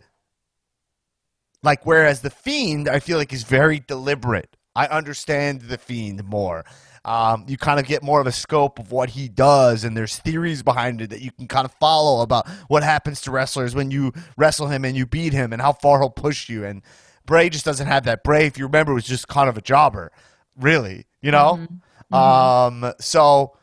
[1.61, 4.57] like, whereas The Fiend, I feel like is very deliberate.
[4.75, 6.65] I understand The Fiend more.
[7.05, 10.17] Um, you kind of get more of a scope of what he does, and there's
[10.17, 13.91] theories behind it that you can kind of follow about what happens to wrestlers when
[13.91, 16.65] you wrestle him and you beat him, and how far he'll push you.
[16.65, 16.81] And
[17.27, 18.23] Bray just doesn't have that.
[18.23, 20.11] Bray, if you remember, was just kind of a jobber,
[20.57, 21.05] really.
[21.21, 21.67] You know.
[22.11, 23.57] Um, so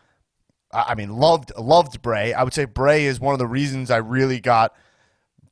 [0.73, 2.33] I I mean, loved loved Bray.
[2.33, 4.75] I would say Bray is one of the reasons I really got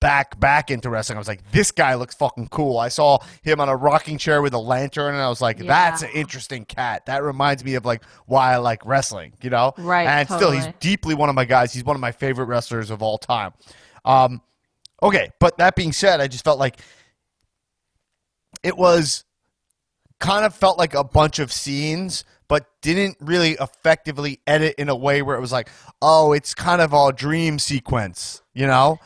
[0.00, 1.16] back back into wrestling.
[1.16, 2.78] I was like, this guy looks fucking cool.
[2.78, 6.02] I saw him on a rocking chair with a lantern, and I was like, that's
[6.02, 7.06] an interesting cat.
[7.06, 9.34] That reminds me of like why I like wrestling.
[9.42, 11.72] You know, Right, And still, he's deeply one of my guys.
[11.72, 13.52] He's one of my favorite wrestlers of all time.
[14.04, 14.40] Um,
[15.02, 16.78] okay, but that being said, I just felt like
[18.62, 19.24] it was
[20.18, 24.96] kind of felt like a bunch of scenes, but didn't really effectively edit in a
[24.96, 25.68] way where it was like,
[26.02, 28.98] oh, it's kind of a dream sequence, you know?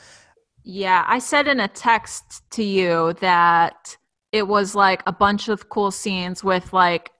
[0.64, 3.96] Yeah, I said in a text to you that
[4.32, 7.10] it was like a bunch of cool scenes with like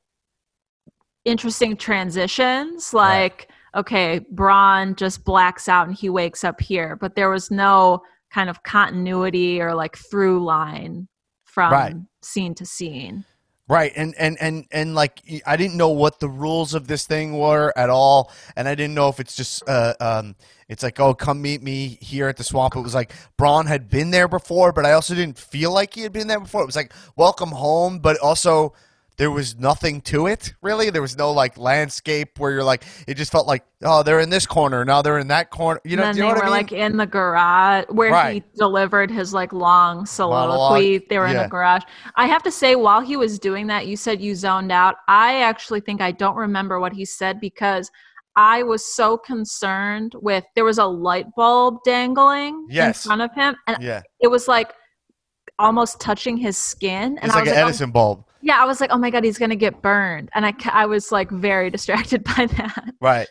[1.25, 2.95] interesting transitions.
[2.95, 8.03] Like, okay, Braun just blacks out and he wakes up here, but there was no
[8.33, 11.07] kind of continuity or like through line
[11.45, 11.97] from Right.
[12.23, 13.25] scene to scene.
[13.67, 17.39] Right, and and and and like I didn't know what the rules of this thing
[17.39, 20.37] were at all, and I didn't know if it's just uh um
[20.69, 22.77] it's like oh come meet me here at the swamp.
[22.77, 26.03] It was like Braun had been there before, but I also didn't feel like he
[26.03, 26.61] had been there before.
[26.63, 28.75] It was like welcome home, but also
[29.17, 30.91] there was nothing to it really.
[30.91, 34.31] There was no like landscape where you're like it just felt like oh they're in
[34.31, 35.81] this corner now they're in that corner.
[35.85, 36.51] You know, you know they what were I mean?
[36.53, 40.49] like in the garage where he delivered his like long soliloquy.
[40.99, 41.83] Monologue, They were in the garage.
[42.17, 44.97] I have to say, while he was doing that, you said you zoned out.
[45.09, 47.91] I actually think I don't remember what he said because
[48.37, 53.05] I was so concerned with there was a light bulb dangling Yes.
[53.05, 54.73] in front of him, and yeah, it was like
[55.61, 57.17] almost touching his skin.
[57.19, 58.25] And it's I like was an like, oh- Edison bulb.
[58.45, 61.11] Yeah, I was like, oh my god, he's gonna get burned, and I I was
[61.11, 62.95] like very distracted by that.
[63.01, 63.29] Right.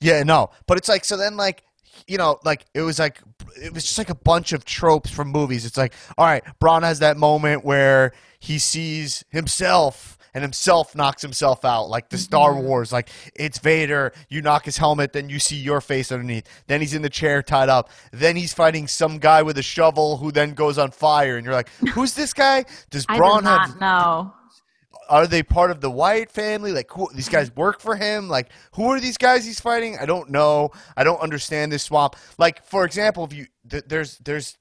[0.00, 0.50] Yeah, no.
[0.66, 1.64] But it's like so then like
[2.06, 3.20] you know, like it was like
[3.60, 5.66] it was just like a bunch of tropes from movies.
[5.66, 11.22] It's like, all right, Braun has that moment where he sees himself and himself knocks
[11.22, 12.66] himself out, like the Star mm-hmm.
[12.66, 16.46] Wars, like it's Vader, you knock his helmet, then you see your face underneath.
[16.66, 17.88] Then he's in the chair tied up.
[18.12, 21.54] Then he's fighting some guy with a shovel who then goes on fire, and you're
[21.54, 22.66] like, Who's this guy?
[22.90, 24.34] Does I Braun not have know.
[25.08, 26.72] Are they part of the Wyatt family?
[26.72, 28.28] Like, who, these guys work for him?
[28.28, 29.96] Like, who are these guys he's fighting?
[30.00, 30.70] I don't know.
[30.96, 32.16] I don't understand this swamp.
[32.38, 34.58] Like, for example, if you th- there's there's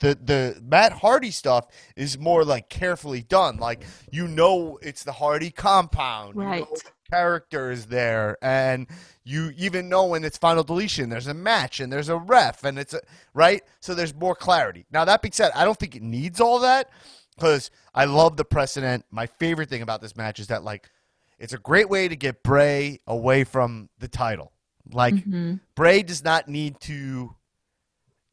[0.00, 3.56] the the Matt Hardy stuff is more like carefully done.
[3.58, 6.34] Like, you know, it's the Hardy compound.
[6.34, 6.66] You know Right.
[6.74, 8.86] the character is there, and
[9.24, 11.08] you even know when it's final deletion.
[11.08, 13.00] There's a match and there's a ref, and it's a,
[13.34, 13.62] right.
[13.80, 14.86] So there's more clarity.
[14.90, 16.90] Now that being said, I don't think it needs all that
[17.38, 19.04] because I love the precedent.
[19.10, 20.90] My favorite thing about this match is that like
[21.38, 24.52] it's a great way to get Bray away from the title.
[24.90, 25.60] Like Mhm.
[25.74, 27.34] Bray does not need to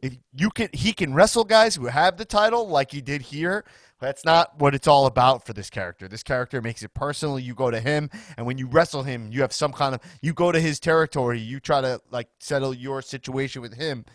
[0.01, 3.63] if you can he can wrestle guys who have the title like he did here.
[3.99, 6.07] That's not what it's all about for this character.
[6.07, 7.39] This character makes it personal.
[7.39, 10.33] You go to him and when you wrestle him, you have some kind of you
[10.33, 14.05] go to his territory, you try to like settle your situation with him.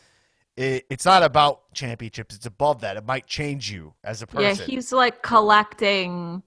[0.61, 2.35] It, it's not about championships.
[2.35, 2.99] It's above that.
[2.99, 4.43] It might change you as a person.
[4.43, 6.43] Yeah, he's like collecting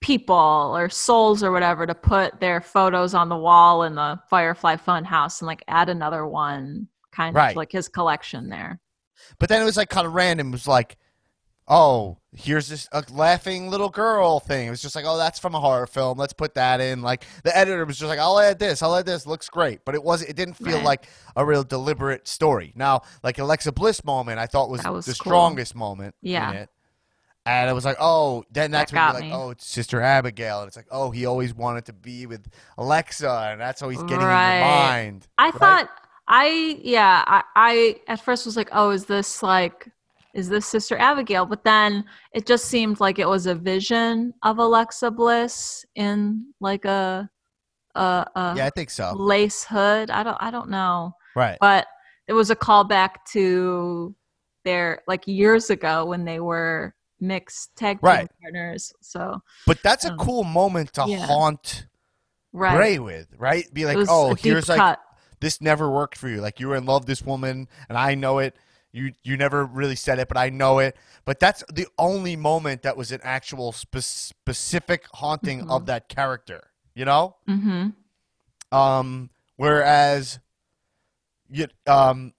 [0.00, 0.34] people
[0.74, 5.40] or souls or whatever to put their photos on the wall in the Firefly Funhouse
[5.40, 7.50] and like add another one, kind Right.
[7.50, 8.80] of like his collection there.
[9.38, 10.48] But then it was like kind of random.
[10.48, 10.98] It was like
[11.68, 14.66] oh, here's this a laughing little girl thing.
[14.66, 16.18] It was just like, oh, that's from a horror film.
[16.18, 17.02] Let's put that in.
[17.02, 18.82] Like the editor was just like, I'll add this.
[18.82, 19.26] I'll add this.
[19.26, 20.30] Looks great, but it wasn't.
[20.30, 20.84] It didn't feel Right.
[20.84, 22.72] like a real deliberate story.
[22.76, 25.30] Now, like Alexa Bliss moment, I thought was, was the cool.
[25.30, 26.50] strongest moment Yeah.
[26.50, 26.70] in it.
[27.44, 29.46] And it was like, oh, then that's That when you're like, me.
[29.46, 32.46] oh, it's Sister Abigail, and it's like, oh, he always wanted to be with
[32.78, 35.26] Alexa, and that's how he's getting in your mind.
[35.38, 35.54] I right?
[35.54, 35.90] thought
[36.28, 39.88] I yeah, I, I at first was like, oh, is this like
[40.34, 41.44] is this Sister Abigail?
[41.46, 46.84] But then it just seemed like it was a vision of Alexa Bliss in like
[46.84, 47.28] a
[47.94, 48.00] a,
[48.34, 49.12] a yeah, I think so.
[49.16, 50.10] lace hood.
[50.10, 51.12] I don't I don't know.
[51.36, 51.58] Right.
[51.60, 51.86] But
[52.26, 54.14] it was a callback to
[54.64, 58.30] their like years ago when they were mixed tag team Right.
[58.42, 58.92] partners.
[59.00, 61.26] So But that's a Um, cool moment to yeah.
[61.26, 61.86] haunt
[62.52, 62.76] right.
[62.76, 63.72] Bray with, right?
[63.74, 65.00] Be like, oh, here's like cut.
[65.40, 66.40] this never worked for you.
[66.40, 68.56] Like you were in love with this woman, and I know it.
[68.92, 70.96] You you never really said it, but I know it.
[71.24, 75.70] But that's the only moment that was an actual spe- specific haunting Mm-hmm.
[75.70, 76.70] of that character.
[76.94, 77.36] You know.
[77.46, 77.88] hmm
[78.70, 79.30] Um.
[79.56, 80.40] Whereas,
[81.50, 82.34] you um.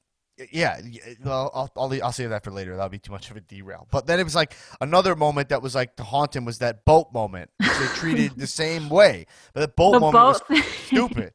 [0.51, 0.81] Yeah,
[1.23, 2.75] well, I'll, I'll I'll save that for later.
[2.75, 3.87] That'll be too much of a derail.
[3.91, 6.85] But then it was like another moment that was like to haunt him was that
[6.85, 7.51] boat moment.
[7.59, 11.33] They treated the same way, but the boat The moment was boat stupid.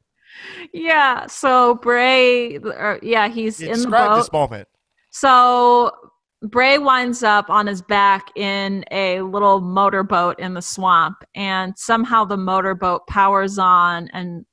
[0.73, 4.15] Yeah, so Bray, or, yeah, he's You in the describe boat.
[4.17, 4.67] this moment.
[5.11, 5.91] So
[6.41, 12.23] Bray winds up on his back in a little motorboat in the swamp, and somehow
[12.25, 14.45] the motorboat powers on and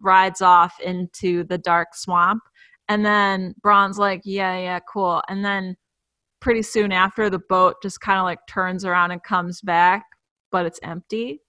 [0.00, 2.42] rides off into the dark swamp.
[2.88, 5.76] And then Braun's like, "Yeah, yeah, cool." And then
[6.40, 10.04] pretty soon after, the boat just kind of like turns around and comes back,
[10.50, 11.42] but it's empty.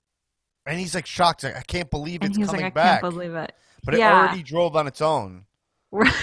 [0.65, 1.43] And he's like shocked.
[1.43, 3.01] Like, I can't believe it's he's coming like, "I back.
[3.01, 5.45] can't believe it." but it already drove on its own.
[5.91, 6.13] Right.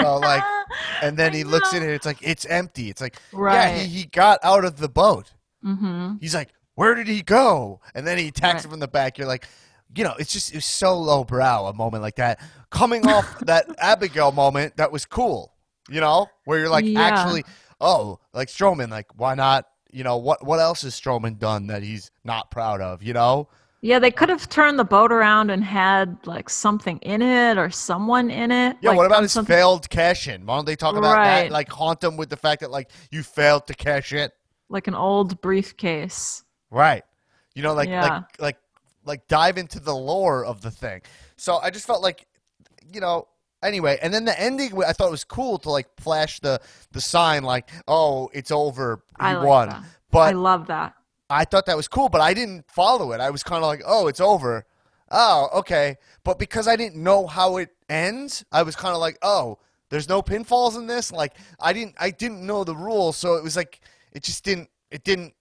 [0.00, 0.42] So, like,
[1.02, 1.78] And then I he looks know.
[1.80, 1.90] at it.
[1.90, 2.88] It's like it's empty.
[2.90, 3.78] It's like yeah, Right.
[3.82, 5.32] he, he got out of the boat.
[5.64, 6.14] mm-hmm.
[6.20, 7.80] He's like, where did he go?
[7.94, 8.64] And then he attacks Right.
[8.64, 9.18] him from the back.
[9.18, 9.46] You're like,
[9.94, 12.40] you know, it's just it's so lowbrow a moment like that.
[12.70, 15.52] Coming off that Abigail moment, that was cool.
[15.90, 17.00] You know, where you're like, Yeah.
[17.00, 17.44] actually,
[17.80, 19.66] oh, like Strowman, like why not?
[19.90, 23.02] You know, what what else has Strowman done that he's not proud of?
[23.02, 23.48] You know,
[23.84, 27.68] Yeah, they could have turned the boat around and had like something in it or
[27.68, 28.76] someone in it.
[28.80, 30.46] Yeah, like, what about his something- failed cash in?
[30.46, 31.50] Why don't they talk about that?
[31.50, 34.30] Like haunt him with the fact that like you failed to cash in.
[34.68, 36.44] like an old briefcase?
[36.70, 37.02] Right.
[37.54, 38.02] You know, like Yeah.
[38.08, 38.56] like like
[39.04, 41.02] like dive into the lore of the thing.
[41.36, 42.26] So I just felt like
[42.92, 43.26] you know,
[43.64, 46.60] anyway, and then the ending I thought it was cool to like flash the
[46.92, 49.02] the sign like, "Oh, it's over.
[49.18, 49.82] He I like won." that.
[50.14, 50.94] I love that.
[51.32, 53.20] I thought that was cool, but I didn't follow it.
[53.20, 54.66] I was kind of like, "Oh, it's over."
[55.10, 55.96] Oh, okay.
[56.24, 59.58] But because I didn't know how it ends, I was kind of like, "Oh,
[59.90, 63.42] there's no pinfalls in this." Like I didn't I didn't know the rules, so it
[63.42, 63.80] was like
[64.12, 65.34] it just didn't it didn't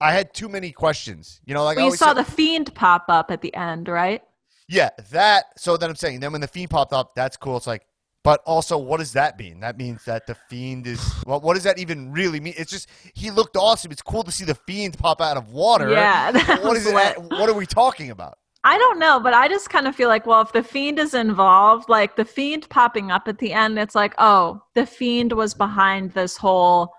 [0.00, 1.40] I had too many questions.
[1.44, 3.88] You know, like I Well, you saw say- the fiend pop up at the end,
[3.88, 4.22] right?
[4.68, 7.56] Yeah, that so then I'm saying then when the fiend popped up, that's cool.
[7.56, 7.86] It's like
[8.28, 9.60] but also what does that mean?
[9.60, 12.52] That means that the fiend is well what does that even really mean?
[12.58, 13.90] It's just he looked awesome.
[13.90, 15.94] It's cool to see the fiend pop out of water.
[15.94, 18.36] Yeah, what it what are we talking about?
[18.64, 21.14] I don't know, but I just kind of feel like, well, if the fiend is
[21.14, 25.54] involved, like the fiend popping up at the end, it's like, oh, the fiend was
[25.54, 26.92] behind this whole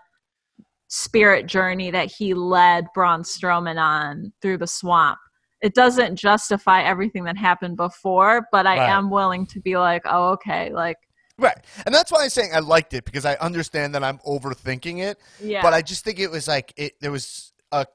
[0.87, 5.19] spirit journey that he led Braun Strowman on through the swamp.
[5.61, 8.89] It doesn't justify everything that happened before, but I Right.
[8.89, 10.97] am willing to be like, oh, okay, like,
[11.39, 11.57] Right.
[11.85, 15.17] And that's why I'm saying I liked it because I understand that I'm overthinking it.
[15.41, 17.85] yeah, But I just think it was like it there was a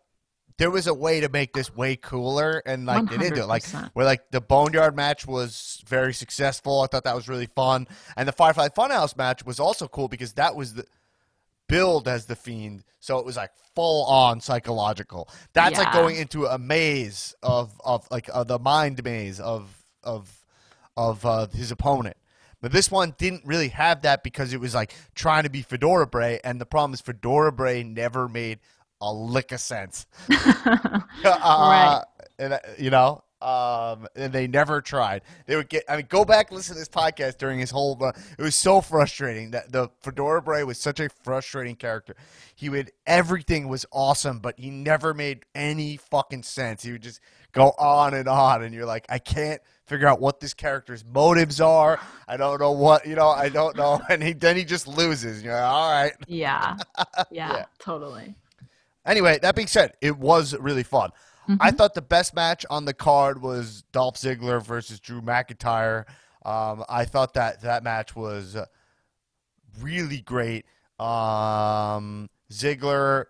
[0.57, 3.47] there was a way to make this way cooler and like they didn't do it.
[3.49, 3.91] Like 100%.
[3.95, 6.81] where like the Boneyard match was very successful.
[6.83, 7.87] I thought that was really fun.
[8.17, 10.87] And the Firefly Funhouse match was also cool because that was the
[11.69, 12.85] billed as the fiend.
[13.01, 15.29] So it was like full on psychological.
[15.53, 15.93] That's like Yeah.
[16.01, 20.31] going into a maze of of like uh, the mind maze of of
[20.97, 22.17] of uh, his opponent.
[22.65, 26.07] But this one didn't really have that because it was like trying to be Fedora
[26.07, 28.59] Bray, and the problem is Fedora Bray never made
[29.03, 30.07] a lick of sense.
[30.31, 32.03] uh, Right.
[32.39, 35.23] And uh, you know, um, and they never tried.
[35.47, 35.85] They would get.
[35.89, 37.97] I mean, go back listen to this podcast during his whole.
[37.97, 38.15] run.
[38.39, 42.17] it was so frustrating that the Fedora Bray was such a frustrating character.
[42.55, 46.83] He would everything was awesome, but he never made any fucking sense.
[46.83, 47.21] He would just
[47.53, 51.61] go on and on, and you're like, I can't figure out what this character's motives
[51.61, 52.01] are.
[52.27, 53.29] I don't know what you know.
[53.29, 55.43] I don't know, and he then he just loses.
[55.43, 56.13] You're like, all right.
[56.27, 56.77] yeah,
[57.31, 57.65] yeah, Yeah.
[57.79, 58.35] totally.
[59.07, 61.11] Anyway, that being said, it was really fun.
[61.61, 66.05] I thought the best match on the card was Dolph Ziggler versus Drew McIntyre.
[66.45, 68.57] Um, I thought that that match was
[69.81, 70.67] really great.
[70.99, 73.27] Um, Ziggler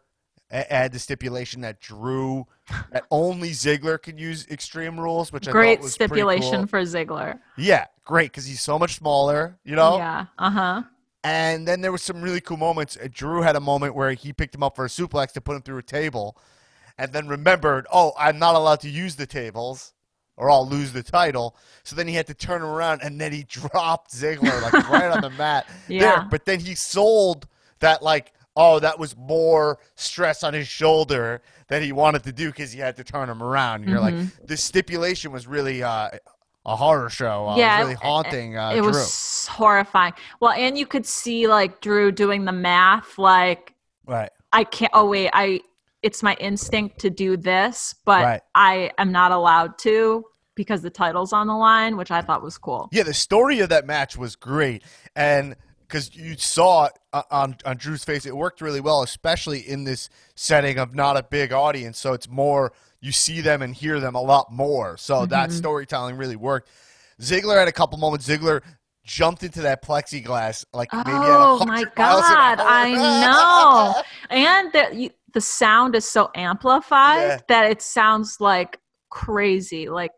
[0.51, 2.47] had the stipulation that Drew,
[2.93, 6.67] that only Ziggler could use Extreme Rules, which I Great thought was stipulation cool.
[6.67, 7.39] for Ziggler.
[7.57, 9.97] Yeah, great because he's so much smaller, you know.
[9.97, 10.27] Yeah.
[10.39, 10.83] Uh huh.
[11.25, 12.99] And then there was some really cool moments.
[13.11, 15.63] Drew had a moment where he picked him up for a suplex to put him
[15.63, 16.37] through a table,
[16.99, 19.93] and then remembered, oh, I'm not allowed to use the tables,
[20.37, 21.57] or I'll lose the title.
[21.83, 25.21] So then he had to turn around, and then he dropped Ziggler like right on
[25.23, 25.69] the mat.
[25.89, 26.01] Yeah.
[26.01, 27.47] There, but then he sold
[27.81, 32.51] that like, oh, that was more stress on his shoulder that he wanted to do
[32.51, 33.83] because he had to turn him around.
[33.83, 34.15] And you're like,
[34.47, 36.11] the stipulation was really uh,
[36.65, 37.49] a horror show.
[37.49, 38.57] Uh, Yeah, it was really haunting.
[38.57, 38.87] Uh, it Drew.
[38.87, 40.13] was horrifying.
[40.39, 43.75] Well, and you could see like Drew doing the math, like
[44.07, 44.31] right.
[44.53, 44.93] I can't.
[44.95, 45.61] Oh wait, I.
[46.05, 48.41] It's my instinct to do this, but Right.
[48.55, 50.25] I am not allowed to
[50.55, 52.89] because the title's on the line, which I thought was cool.
[52.93, 54.83] Yeah, the story of that match was great,
[55.17, 59.85] and because you saw uh, on on Drew's face, it worked really well, especially in
[59.85, 61.99] this setting of not a big audience.
[61.99, 64.97] So it's more you see them and hear them a lot more.
[64.99, 65.57] So that Mm-hmm.
[65.57, 66.69] storytelling really worked.
[67.21, 68.29] Ziggler had a couple moments.
[68.29, 68.61] Ziggler
[69.05, 72.67] jumped into that plexiglass like maybe at Oh 100 my miles an god, hour.
[72.67, 74.03] I know.
[74.31, 77.39] And the you, the sound is so amplified Yeah.
[77.49, 78.79] that it sounds like
[79.11, 79.89] crazy.
[79.89, 80.13] Like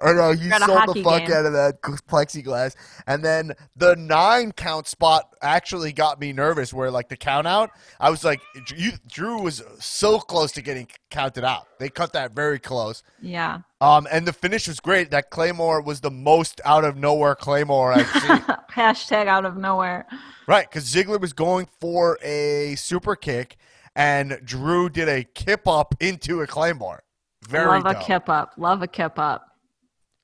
[0.00, 1.32] I know you sold the fuck game.
[1.32, 2.76] out of that plexiglass,
[3.08, 6.72] and then the nine count spot actually got me nervous.
[6.72, 8.40] Where like the count out, I was like,
[8.76, 11.66] you, Drew was so close to getting counted out.
[11.80, 13.02] They cut that very close.
[13.20, 13.60] yeah.
[13.80, 15.10] Um, and the finish was great.
[15.10, 18.38] That Claymore was the most out of nowhere Claymore I've seen.
[18.72, 20.06] Hashtag out of nowhere.
[20.46, 23.56] right, because Ziggler was going for a super kick,
[23.98, 27.02] and Drew did a kip up into a Claymore.
[27.48, 28.54] Very Love a kip up.
[28.56, 29.44] Love a kip up.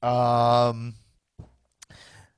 [0.02, 0.94] Um.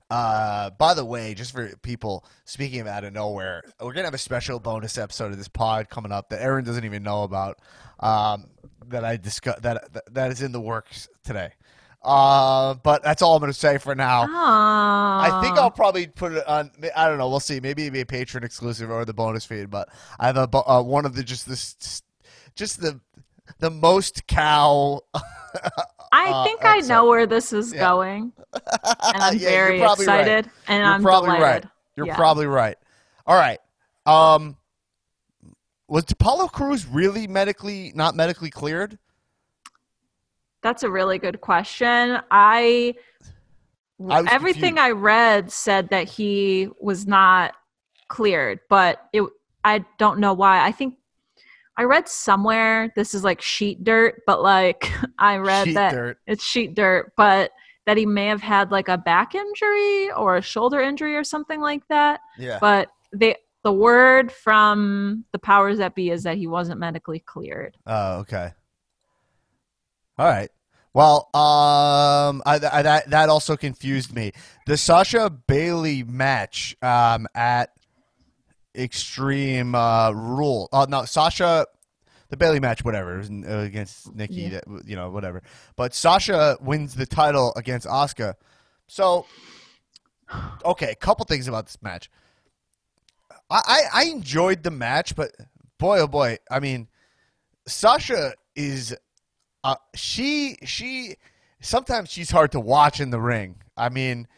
[0.08, 0.70] Uh.
[0.70, 4.18] By the way, just for people speaking of out of nowhere, we're gonna have a
[4.18, 7.58] special bonus episode of this pod coming up that Erin doesn't even know about.
[8.00, 8.46] Um.
[8.88, 11.52] That I discuss that that- that is in the works today.
[12.06, 12.74] Uh.
[12.74, 14.26] But that's all I'm gonna say for now.
[14.30, 16.70] I think I'll probably put it on.
[16.94, 17.28] I don't know.
[17.28, 17.60] We'll see.
[17.60, 19.70] Maybe it'll be a patron exclusive or the bonus feed.
[19.70, 19.88] But
[20.20, 22.02] I have a uh, one of the just this,
[22.54, 23.00] just the
[23.58, 25.00] the most cow.
[26.12, 26.88] I uh, think I episode.
[26.88, 27.80] know where this is Yeah.
[27.88, 28.62] going, and
[29.14, 30.20] I'm Yeah, very probably right.
[30.20, 31.64] excited, and You're I'm probably delighted.
[31.64, 31.72] right.
[31.96, 32.16] You're Yeah.
[32.16, 32.76] probably right.
[33.26, 33.58] All right.
[34.06, 34.56] Um,
[35.88, 38.98] was Apollo Crews really medically not medically cleared?
[40.62, 42.18] That's a really good question.
[42.30, 42.94] I,
[44.08, 44.78] I everything confused.
[44.78, 47.54] I read said that he was not
[48.08, 49.22] cleared, but it
[49.64, 50.64] I don't know why.
[50.64, 50.96] I think
[51.76, 56.18] I read somewhere this is like sheet dirt, but like I read Sheet that dirt.
[56.26, 57.52] it's sheet dirt, but
[57.86, 61.60] that he may have had like a back injury or a shoulder injury or something
[61.60, 62.20] like that.
[62.38, 62.58] Yeah.
[62.60, 67.76] But they the word from the powers that be is that he wasn't medically cleared.
[67.86, 68.52] Oh, okay.
[70.18, 70.50] All right.
[70.94, 74.32] Well, um, I, I, that that also confused me.
[74.66, 77.70] The Sasha Bayley match um, at
[78.74, 80.70] Extreme uh, Rule.
[80.72, 81.66] Oh no, Sasha,
[82.30, 84.34] the Bayley match, whatever, uh, against Nikki.
[84.34, 84.60] Yeah.
[84.66, 85.42] That, you know, whatever.
[85.76, 88.34] But Sasha wins the title against Asuka.
[88.86, 89.26] So,
[90.64, 92.10] okay, a couple things about this match.
[93.50, 95.32] I, I, I enjoyed the match, but
[95.78, 96.88] boy, oh boy, I mean,
[97.66, 98.96] Sasha is,
[99.66, 101.16] uh, she she
[101.60, 103.56] sometimes she's hard to watch in the ring.
[103.76, 104.28] I mean,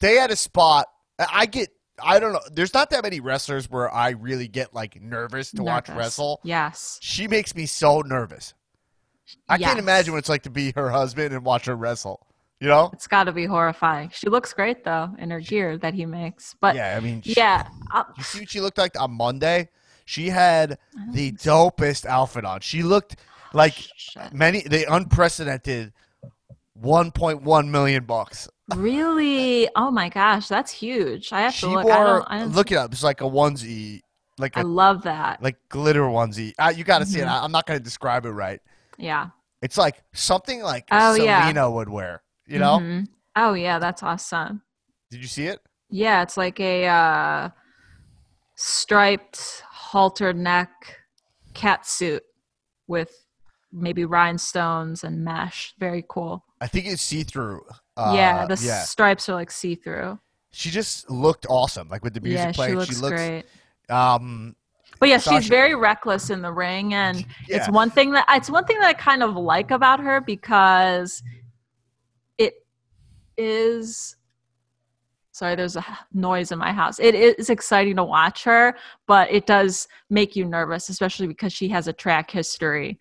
[0.00, 0.86] they had a spot.
[1.18, 1.68] I get.
[2.02, 2.40] I don't know.
[2.50, 6.40] There's not that many wrestlers where I really get like nervous to watch wrestle.
[6.42, 6.98] Yes.
[7.02, 8.54] She makes me so nervous.
[9.48, 12.26] I can't imagine what it's like to be her husband and watch her wrestle.
[12.60, 12.90] You know?
[12.92, 14.10] It's got to be horrifying.
[14.14, 16.54] She looks great though in her gear that he makes.
[16.60, 17.34] But yeah, yeah, I mean, she-
[18.16, 19.68] you see what she looked like on Monday?
[20.04, 20.78] She had
[21.12, 22.60] the dopest outfit on.
[22.60, 23.16] She looked
[23.52, 24.32] like shit.
[24.32, 25.92] many the unprecedented
[26.82, 28.48] 1.1 million bucks.
[28.76, 29.68] really?
[29.76, 31.32] Oh my gosh, that's huge.
[31.32, 31.84] I have She to look.
[31.84, 32.24] wore I don't.
[32.28, 32.92] I, don't look it up.
[32.92, 34.00] It's like a onesie,
[34.38, 35.42] like I a love that.
[35.42, 36.52] like glitter onesie.
[36.58, 37.26] Uh, you got to see it.
[37.26, 37.30] Mhm.
[37.30, 38.60] I, I'm not going to describe it right.
[38.98, 39.28] yeah.
[39.60, 41.42] It's like something like Oh, yeah.
[41.42, 42.22] Selena would wear.
[42.48, 42.78] You know?
[42.80, 43.06] Mhm.
[43.36, 44.62] Oh yeah, that's awesome.
[45.10, 45.60] Did you see it?
[45.88, 47.50] Yeah, it's like a uh,
[48.56, 50.98] striped halter neck
[51.54, 52.24] cat suit
[52.88, 53.21] with
[53.72, 55.74] maybe rhinestones and mesh.
[55.78, 56.44] Very cool.
[56.60, 57.62] I think it's see through.
[57.96, 58.82] Uh, yeah, the yeah.
[58.82, 60.18] stripes are like see through.
[60.52, 62.74] She just looked awesome, like with the music Yeah, she playing.
[62.76, 63.44] looks, looks great.
[63.88, 64.54] um
[65.00, 68.50] But yeah, Sasha- she's very reckless in the ring, and it's one thing that it's
[68.50, 71.22] one thing that I kind of like about her because
[72.38, 72.54] it
[73.36, 74.16] is
[75.34, 77.00] Sorry, there's a noise in my house.
[77.00, 81.68] It is exciting to watch her, but it does make you nervous, especially because she
[81.68, 82.98] has a track history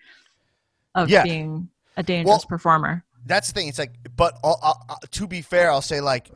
[0.96, 1.24] of Yeah.
[1.24, 3.04] being a dangerous performer.
[3.26, 3.68] That's the thing.
[3.68, 6.32] It's like, but uh, uh, uh, to be fair, I'll say like,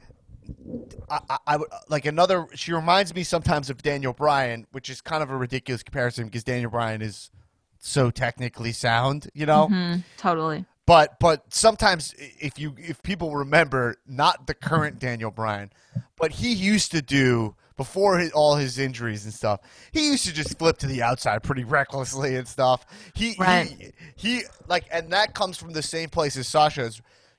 [1.10, 2.48] I, I, would like another.
[2.54, 6.44] She reminds me sometimes of Daniel Bryan, which is kind of a ridiculous comparison because
[6.44, 7.32] Daniel Bryan is
[7.80, 9.68] so technically sound, you know.
[9.72, 10.66] Mhm, totally.
[10.86, 15.72] But but sometimes if you if people remember, not the current Daniel Bryan,
[16.16, 19.60] but he used to do before his, all his injuries and stuff.
[19.92, 22.86] He used to just flip to the outside pretty recklessly and stuff.
[23.14, 23.94] He Right.
[24.16, 26.90] he, he like, and that comes from the same place as Sasha.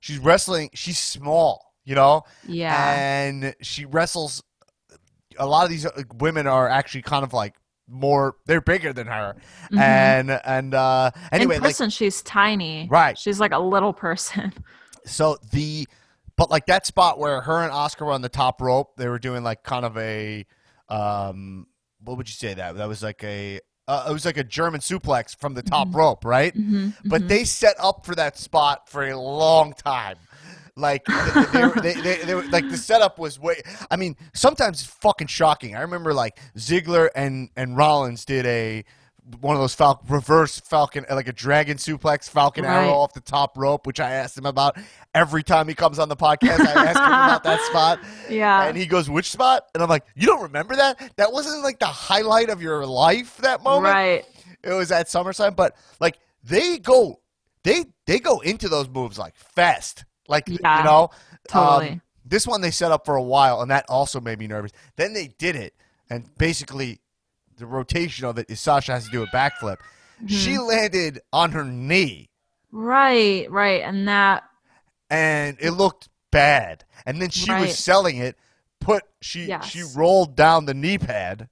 [0.01, 0.71] She's wrestling.
[0.75, 2.23] She's small, you know.
[2.47, 2.95] Yeah.
[2.95, 4.43] And she wrestles.
[5.39, 5.87] A lot of these
[6.19, 7.55] women are actually kind of like
[7.89, 8.37] more.
[8.47, 9.37] They're bigger than her,
[9.79, 12.89] and and uh, anyway, in like person, she's tiny.
[12.91, 13.19] Right.
[13.19, 14.53] She's like a little person.
[15.09, 15.87] So the,
[16.37, 19.19] but like that spot where her and Asuka were on the top rope, they were
[19.19, 20.45] doing like kind of a,
[20.89, 21.67] um,
[22.05, 22.77] what would you say that?
[22.77, 26.25] That was like a, uh, it was like a German suplex from the top rope,
[26.25, 26.53] right?
[27.05, 30.17] But they set up for that spot for a long time.
[30.79, 33.63] Like they, they, were, they, they, they were, like the setup was way.
[33.91, 35.75] I mean, sometimes it's fucking shocking.
[35.75, 38.85] I remember like Ziggler and and Rollins did a
[39.41, 42.85] one of those fal- reverse Falcon, like a dragon suplex Falcon Right.
[42.85, 44.77] arrow off the top rope, which I asked him about
[45.15, 46.61] every time he comes on the podcast.
[46.61, 47.99] I ask him about that spot.
[48.31, 48.65] Yeah.
[48.65, 51.13] And he goes, "Which spot?" And I'm like, "You don't remember that?
[51.17, 53.37] That wasn't like the highlight of your life.
[53.39, 53.95] That moment.
[53.95, 54.25] Right.
[54.63, 57.21] It was at SummerSlam, but like they go,
[57.65, 61.11] they they go into those moves like fast, like Yeah, you know,
[61.49, 61.91] totally.
[61.91, 64.73] Um, this one they set up for a while, and that also made me nervous.
[64.97, 65.75] Then they did it,
[66.11, 67.01] and basically,
[67.57, 69.77] the rotation of it is Sasha has to do a backflip.
[70.19, 70.27] Mm-hmm.
[70.29, 72.29] She landed on her knee,
[72.73, 73.51] Right.
[73.51, 73.83] Right.
[73.83, 74.45] And that.
[75.11, 76.85] and it looked bad.
[77.07, 77.63] And then she Right.
[77.63, 78.37] was selling it.
[78.81, 79.67] Put she Yes.
[79.67, 81.49] she rolled down the knee pad,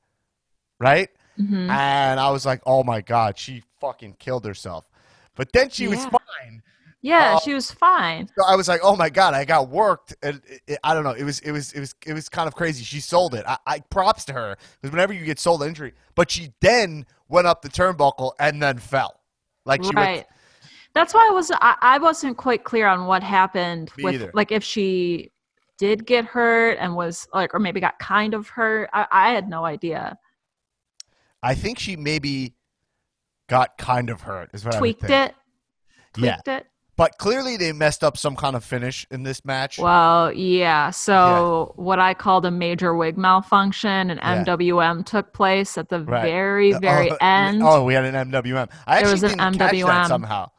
[0.78, 1.08] right?
[1.38, 1.68] mhm.
[1.70, 4.84] And I was like, oh my god, she fucking killed herself.
[5.34, 6.62] But then she was fine.
[7.04, 8.28] Yeah, Uh, she was fine.
[8.28, 10.16] So I was like, oh my god, I got worked.
[10.22, 11.10] And it, it- I don't know.
[11.10, 12.82] It was it was it was it was kind of crazy.
[12.82, 13.44] She sold it.
[13.46, 17.04] I, I props to her because whenever you get sold an injury, but she then
[17.28, 19.20] went up the turnbuckle and then fell.
[19.66, 20.16] Like she right.
[20.16, 20.26] went,
[20.94, 24.30] That's why I was I, I wasn't quite clear on what happened with either.
[24.32, 25.30] like if she
[25.76, 28.88] did get hurt and was like or maybe got kind of hurt.
[28.94, 30.16] I, I had no idea.
[31.42, 32.54] I think she maybe
[33.50, 34.48] got kind of hurt.
[34.54, 35.34] Is what Tweaked I it.
[36.16, 36.38] Yeah.
[36.46, 36.66] It.
[36.96, 39.78] But clearly they messed up some kind of finish in this match.
[39.78, 40.90] Well, yeah.
[40.90, 44.44] So what I called a major wig malfunction an Yeah.
[44.44, 46.22] MWM took place at the Right.
[46.22, 47.62] very, Uh, very oh, end.
[47.64, 48.68] Oh, we had an MWM.
[48.86, 50.06] I There actually was an didn't catch that MWM.
[50.08, 50.50] somehow.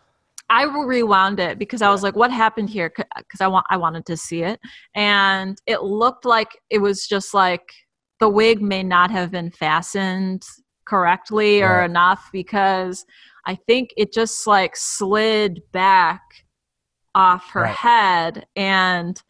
[0.49, 4.05] I rewound it because I was like, "What happened here?" Because I want I wanted
[4.05, 4.59] to see it,
[4.93, 7.63] and it looked like it was just like
[8.19, 10.43] the wig may not have been fastened
[10.85, 11.85] correctly or Right.
[11.89, 13.05] enough because
[13.45, 16.21] I think it just like slid back
[17.13, 17.75] off her Right.
[17.75, 19.21] head, and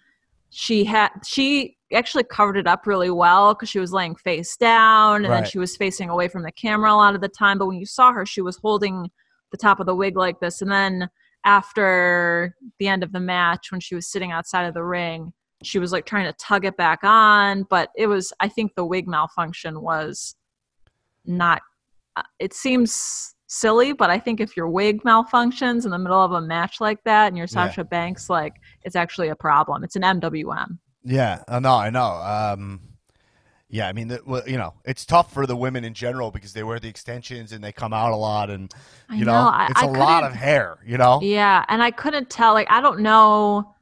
[0.49, 5.23] she had she actually covered it up really well because she was laying face down
[5.23, 7.57] and then she was facing away from the camera a lot of the time.
[7.57, 9.09] But when you saw her, she was holding
[9.51, 10.61] the top of the wig like this.
[10.61, 11.09] And then
[11.45, 15.31] after the end of the match, when she was sitting outside of the ring,
[15.63, 17.63] she was like trying to tug it back on.
[17.69, 20.35] But it was, I think the wig malfunction was
[21.25, 21.61] not,
[22.15, 26.31] uh, it seems silly, but I think if your wig malfunctions in the middle of
[26.33, 27.67] a match like that and you're Yeah.
[27.67, 28.53] Sasha Banks, like
[28.83, 29.83] it's actually a problem.
[29.83, 30.77] It's an MWM.
[31.03, 32.05] Yeah, uh, no, I know.
[32.13, 32.81] Um,
[33.69, 36.53] yeah, I mean, the, well, you know, it's tough for the women in general because
[36.53, 38.73] they wear the extensions and they come out a lot, and
[39.09, 40.77] I you know, know, I- it's I a lot of hair.
[40.85, 42.53] You know, Yeah, and I couldn't tell.
[42.53, 43.73] Like, I don't know.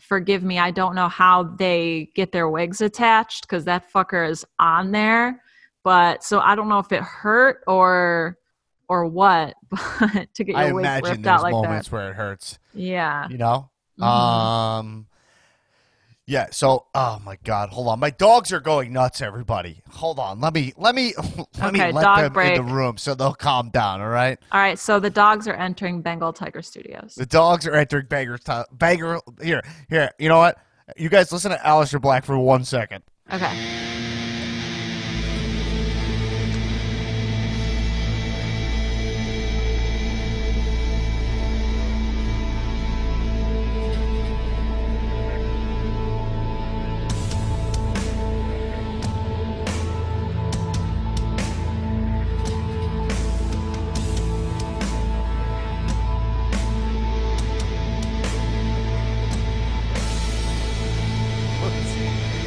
[0.00, 4.44] Forgive me, I don't know how they get their wigs attached because that fucker is
[4.58, 5.40] on there.
[5.84, 8.36] But so I don't know if it hurt or
[8.88, 9.54] or what.
[10.00, 12.58] But to get your I imagine ripped there's out like moments that, where it hurts.
[12.74, 13.28] yeah.
[13.28, 14.04] You know, Mhm.
[14.04, 15.06] um,
[16.26, 16.46] yeah.
[16.50, 19.20] So, oh my God, hold on, my dogs are going nuts.
[19.22, 20.40] Everybody, hold on.
[20.40, 21.14] Let me, let me,
[21.58, 24.00] let Okay, me let them in the room so they'll calm down.
[24.00, 24.38] All right.
[24.52, 27.14] All right, so the dogs are entering Bengal Tiger Studios.
[27.16, 28.38] The dogs are entering Banger.
[28.72, 29.20] Banger.
[29.42, 30.10] Here, here.
[30.18, 30.58] You know what?
[30.96, 33.02] You guys listen to Aleister Black for one second.
[33.32, 34.15] Okay.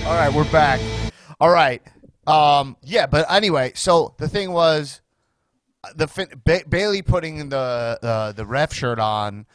[0.09, 0.81] All right, we're back.
[1.39, 1.83] All right.
[2.25, 5.01] Um, yeah, but anyway, so the thing was,
[5.95, 6.07] the
[6.45, 9.45] ba- Bayley putting the uh, the ref shirt on.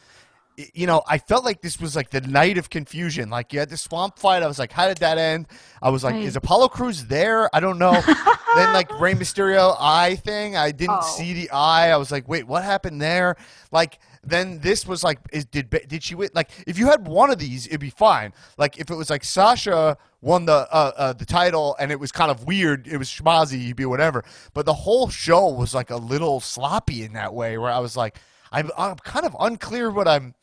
[0.73, 3.29] You know, I felt like this was like the night of confusion.
[3.31, 4.45] Like you had the swamp fight.
[4.45, 5.49] I was like, how did that end?
[5.83, 6.23] I was like, Right.
[6.23, 7.51] is Apollo Crews there?
[7.53, 7.91] I don't know.
[8.55, 11.15] then like Rey Mysterio eye thing, I didn't Oh.
[11.17, 11.91] see the eye.
[11.91, 13.35] I was like, wait, what happened there?
[13.73, 16.31] Like then this was like, is did did she win?
[16.35, 18.33] Like if you had one of these, it'd be fine.
[18.57, 22.11] Like if it was like Sasha won the uh, uh, the title and it was
[22.11, 24.25] kind of weird, it was schmazzy, you'd be whatever.
[24.55, 27.97] But the whole show was like a little sloppy in that way, where I was
[27.97, 28.19] like,
[28.51, 30.35] I'm I'm kind of unclear what I'm.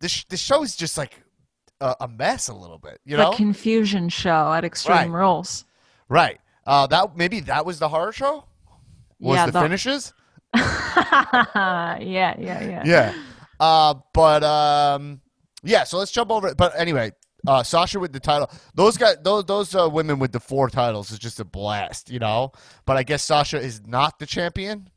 [0.00, 1.22] This this show is just like
[1.80, 3.30] a, a mess a little bit, you know?
[3.30, 5.20] the confusion show at Extreme Right.
[5.20, 5.64] Rules.
[6.08, 6.40] right.
[6.66, 8.44] Uh, that maybe that was the horror show.
[9.20, 10.12] Was Yeah, the, the- finishes?
[10.54, 12.82] yeah, yeah, yeah.
[12.84, 13.14] yeah.
[13.60, 15.20] Uh, but um,
[15.62, 15.84] yeah.
[15.84, 16.48] So let's jump over.
[16.48, 16.56] it.
[16.56, 17.12] But anyway,
[17.48, 18.50] uh, Sasha with the title.
[18.74, 22.18] Those guys, those those uh, women with the four titles is just a blast, you
[22.18, 22.52] know.
[22.86, 24.90] But I guess Sasha is not the champion.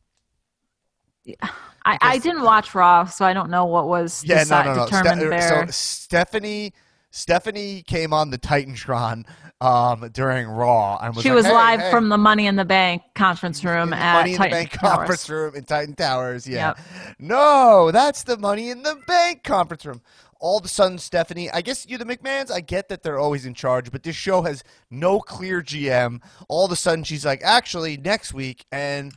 [1.83, 4.75] I, I didn't watch Raw, so I don't know what was Yeah, deci- no, no,
[4.75, 4.85] no.
[4.85, 5.65] determined Ste- there.
[5.65, 6.73] So Stephanie.
[7.13, 9.25] Stephanie came on the Titantron
[9.59, 12.55] um, during Raw and was she like, was "Hey, live hey." from the Money in
[12.55, 14.95] the Bank conference room the at Money in the Titan Bank Towers.
[14.97, 16.47] conference room in Titan Towers.
[16.47, 16.67] Yeah.
[16.67, 16.79] Yep.
[17.19, 20.01] No, that's the Money in the Bank conference room.
[20.41, 23.45] All of a sudden, Stephanie, I guess you, the McMahons, I get that they're always
[23.45, 26.21] in charge, but this show has no clear GM.
[26.49, 29.13] All of a sudden, she's like, actually, next week, and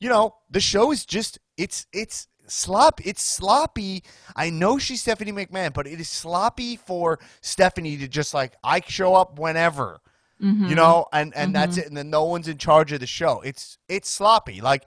[0.00, 4.04] you know, the show is just it's it's slop it's sloppy.
[4.36, 8.80] I know she's Stephanie McMahon, but it is sloppy for Stephanie to just like I
[8.80, 10.00] show up whenever
[10.40, 10.66] Mm-hmm.
[10.66, 13.40] you know and and that's it and then no one's in charge of the show
[13.40, 14.84] it's it's sloppy like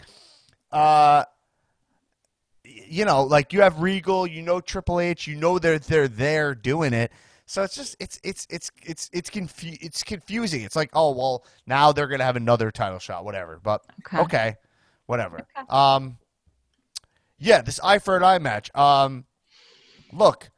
[0.71, 1.25] uh
[2.63, 6.53] you know like you have regal you know triple h you know they're they're there
[6.55, 7.11] doing it.
[7.45, 10.61] So it's just it's it's it's it's it's confu- it's confusing.
[10.61, 13.59] It's like oh well now they're gonna have another title shot whatever.
[13.61, 14.17] But Okay.
[14.21, 14.55] okay,
[15.05, 15.45] whatever.
[15.69, 16.17] Um
[17.37, 18.73] yeah this eye for an eye match.
[18.75, 19.25] Um
[20.13, 20.49] look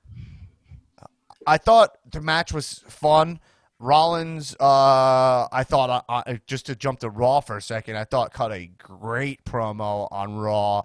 [1.46, 3.40] I thought the match was fun.
[3.80, 8.06] Rollins, uh, I thought, uh, uh, just to jump to Raw for a second, I
[8.06, 10.84] thought cut a great promo on Raw,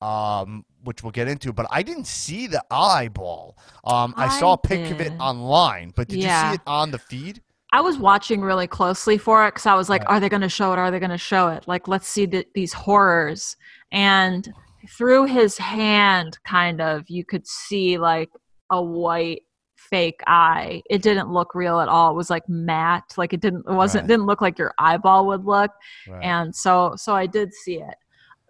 [0.00, 3.58] um, which we'll get into, but I didn't see the eyeball.
[3.84, 6.90] Um, I, I saw a pic of it online, but did you see it on
[6.90, 7.42] the feed?
[7.72, 10.48] I was watching really closely for it because I was like, are they going to
[10.48, 10.78] show it?
[10.78, 11.68] Are they going to show it?
[11.68, 13.56] Like, let's see the, these horrors.
[13.92, 14.48] And
[14.88, 18.30] through his hand, kind of, you could see like
[18.70, 19.42] a white
[19.76, 20.82] fake eye.
[20.88, 22.10] It didn't look real at all.
[22.10, 23.12] It was like matte.
[23.18, 23.64] Like it didn't.
[23.68, 24.02] It wasn't.
[24.04, 24.08] Right.
[24.08, 25.70] Didn't look like your eyeball would look.
[26.08, 26.24] Right.
[26.24, 27.94] And so, so I did see it.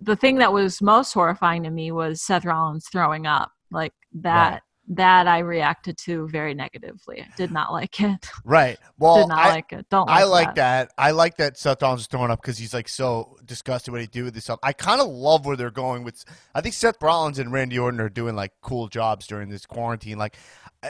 [0.00, 3.50] The thing that was most horrifying to me was Seth Rollins throwing up.
[3.70, 4.52] Like that.
[4.52, 4.60] Right.
[4.90, 7.20] That I reacted to very negatively.
[7.20, 8.26] I did not like it.
[8.42, 8.78] Right.
[8.98, 9.86] Well, did not I, like it.
[9.90, 10.06] Don't.
[10.06, 10.90] Like I like that.
[10.96, 14.06] I like that Seth Rollins is throwing up because he's like so disgusted what he
[14.06, 14.58] do with this stuff.
[14.62, 16.24] I kind of love where they're going with.
[16.54, 20.16] I think Seth Rollins and Randy Orton are doing like cool jobs during this quarantine.
[20.16, 20.36] Like,
[20.82, 20.88] uh,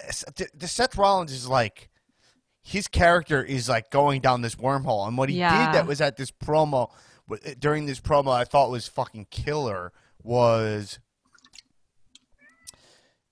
[0.55, 1.91] the, Seth Rollins is like
[2.63, 5.67] his character is like going down this wormhole, and what he Yeah.
[5.67, 6.91] did that was at this promo
[7.45, 10.99] Eh, during this promo I thought was fucking killer was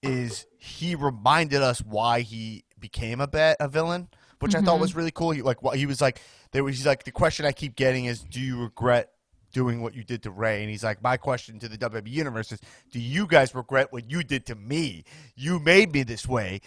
[0.03, 4.09] is he reminded us why he became a bet a villain,
[4.41, 4.83] which I thought mm-hmm.
[4.83, 5.31] was really cool.
[5.31, 6.21] He like he was like
[6.53, 9.11] there was he's like the question I keep getting is do you regret
[9.53, 10.61] doing what you did to Ray?
[10.63, 12.61] And he's like my question to the WWE universe is
[12.93, 15.05] do you guys regret what you did to me?
[15.35, 16.61] You made me this way.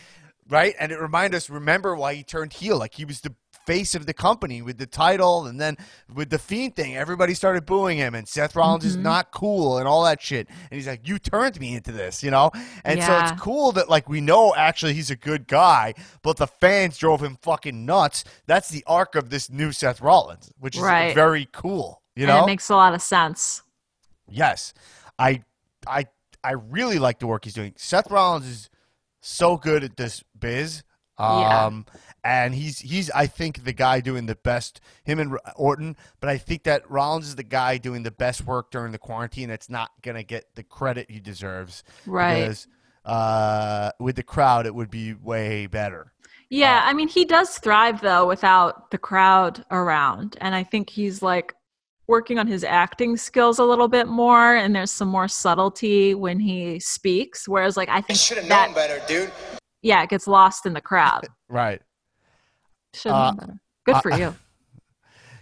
[0.49, 0.73] Right?
[0.79, 3.35] And it reminded us remember why he turned heel like he was the
[3.69, 5.77] face of the company with the title and then
[6.13, 9.03] with the fiend thing everybody started booing him and Seth Rollins is mm-hmm.
[9.03, 12.31] not cool and all that shit and he's like you turned me into this you
[12.31, 12.51] know
[12.83, 15.93] and so it's cool that like we know actually he's a good guy
[16.23, 20.51] but the fans drove him fucking nuts that's the arc of this new Seth Rollins
[20.59, 21.13] which is Right.
[21.13, 23.61] very cool you and know it makes a lot of sense.
[24.27, 24.73] Yes,
[25.17, 25.43] I,
[25.87, 26.05] I,
[26.43, 27.73] I really like the work he's doing.
[27.77, 28.69] Seth Rollins is
[29.21, 30.83] so good at this biz.
[31.17, 31.65] Yeah.
[31.65, 31.85] Um,
[32.23, 34.81] Um, and he's he's I think the guy doing the best.
[35.03, 38.71] Him and Orton, but I think that Rollins is the guy doing the best work
[38.71, 39.49] during the quarantine.
[39.49, 41.83] That's not gonna get the credit he deserves.
[42.05, 42.41] Right.
[42.41, 42.67] Because
[43.05, 46.13] uh, with the crowd, it would be way better.
[46.51, 51.21] Yeah, I mean, he does thrive though without the crowd around, and I think he's
[51.21, 51.53] like
[52.07, 56.39] working on his acting skills a little bit more, and there's some more subtlety when
[56.39, 57.47] he speaks.
[57.47, 59.31] Whereas, like, I think Should have known better, dude.
[59.83, 61.27] yeah, it gets lost in the crowd.
[61.51, 61.81] Right.
[62.93, 63.59] Should Uh, known.
[63.85, 64.35] Good for uh, you.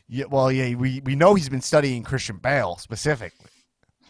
[0.09, 0.25] Yeah.
[0.29, 0.73] Well, yeah.
[0.75, 3.49] We we know he's been studying Christian Bale specifically.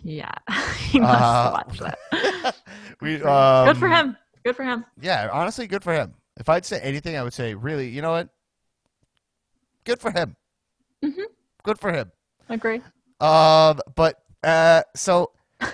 [0.04, 0.32] Yeah,
[0.78, 2.56] he must uh, watch that.
[3.02, 4.16] We um, Good for him.
[4.46, 4.86] Good for him.
[5.02, 6.14] Yeah, honestly, good for him.
[6.40, 8.30] If I'd say anything, I would say, really, you know what?
[9.86, 10.36] good for him.
[11.04, 11.24] Mhm.
[11.64, 12.12] Good for him.
[12.50, 12.82] Agree.
[13.20, 15.32] Um, but uh, so.
[15.62, 15.66] Uh,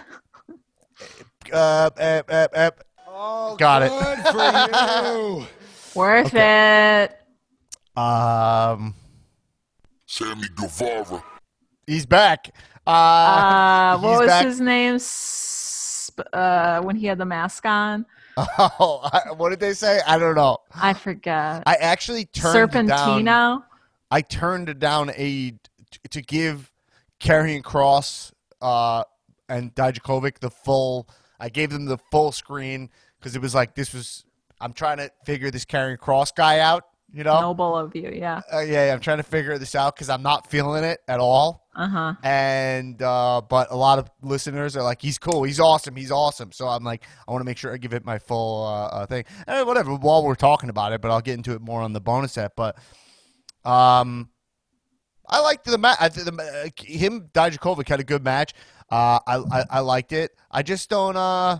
[1.51, 1.89] uh,
[2.30, 2.72] uh, uh,
[3.07, 3.89] Oh, Got it.
[3.89, 5.45] good for you.
[5.95, 7.20] Worth it.
[7.95, 8.95] Um,
[10.05, 11.23] Sammy Guevara.
[11.87, 12.53] he's back.
[12.85, 14.45] Uh, Uh, what he's was back.
[14.45, 14.99] his name?
[16.33, 18.05] Uh, when he had the mask on,
[18.37, 19.99] Oh, I, what did they say?
[20.05, 20.57] I don't know.
[20.75, 21.63] I forget.
[21.65, 23.23] I actually turned down.
[23.23, 23.63] Serpentino.
[24.11, 25.53] I turned down a
[26.09, 26.71] to give
[27.19, 28.31] Karrion Cross
[28.61, 29.03] uh,
[29.49, 31.07] and Dijakovic the full.
[31.39, 32.89] I gave them the full screen
[33.19, 34.25] because it was like this was.
[34.61, 36.83] I'm trying to figure this Karrion Cross guy out.
[37.16, 38.41] You know, Noble of you, yeah.
[38.51, 41.20] uh, yeah, yeah, I'm trying to figure this out because I'm not feeling it at
[41.20, 41.68] all.
[41.76, 42.14] Uh huh.
[42.24, 46.51] And uh, but a lot of listeners are like, he's cool, he's awesome, he's awesome.
[46.51, 49.05] So I'm like, I want to make sure I give it my full uh, uh,
[49.05, 49.26] thing.
[49.45, 52.01] And whatever, while we're talking about it, but I'll get into it more on the
[52.01, 52.55] bonus set.
[52.55, 52.78] But
[53.64, 54.30] um,
[55.28, 55.99] I liked the match.
[55.99, 58.55] The, uh, him Dijakovic had a good match.
[58.89, 60.32] Uh, I, I I liked it.
[60.49, 61.16] I just don't.
[61.16, 61.59] Uh,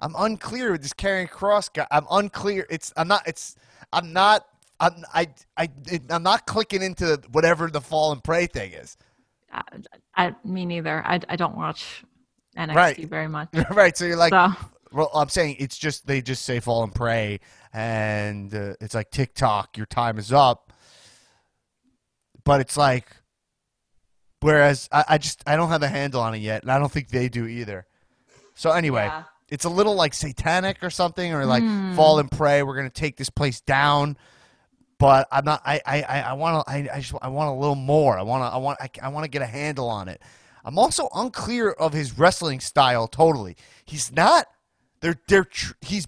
[0.00, 1.86] I'm unclear with this Karrion Cross guy.
[1.90, 2.66] I'm unclear.
[2.70, 3.22] It's I'm not.
[3.26, 3.54] It's
[3.92, 4.46] I'm not.
[4.82, 5.68] I'm I I
[6.10, 8.96] I'm not clicking into whatever the fall and prey thing is.
[9.52, 9.62] I,
[10.16, 11.02] I, me neither.
[11.06, 12.04] I, I don't watch
[12.56, 13.08] NXT Right.
[13.08, 13.48] very much.
[13.70, 13.96] right.
[13.96, 14.52] So you're like, so
[14.92, 17.40] well, I'm saying it's just they just say fall and prey,
[17.72, 20.72] and uh, it's like TikTok, your time is up.
[22.44, 23.06] But it's like,
[24.40, 26.90] whereas I, I just I don't have a handle on it yet, and I don't
[26.90, 27.86] think they do either.
[28.54, 29.24] So anyway, Yeah.
[29.48, 31.94] it's a little like satanic or something, or like Hmm.
[31.94, 32.62] fall and pray.
[32.62, 34.16] We're gonna take this place down.
[35.02, 35.60] But I'm not.
[35.66, 36.72] I I I- want to.
[36.72, 38.16] I I just I want a little more.
[38.16, 38.54] I want to.
[38.54, 38.78] I want.
[38.80, 40.22] I, I want to get a handle on it.
[40.64, 43.08] I'm also unclear of his wrestling style.
[43.08, 44.46] Totally, he's not.
[45.00, 45.44] They're they're.
[45.44, 46.06] Tr- he's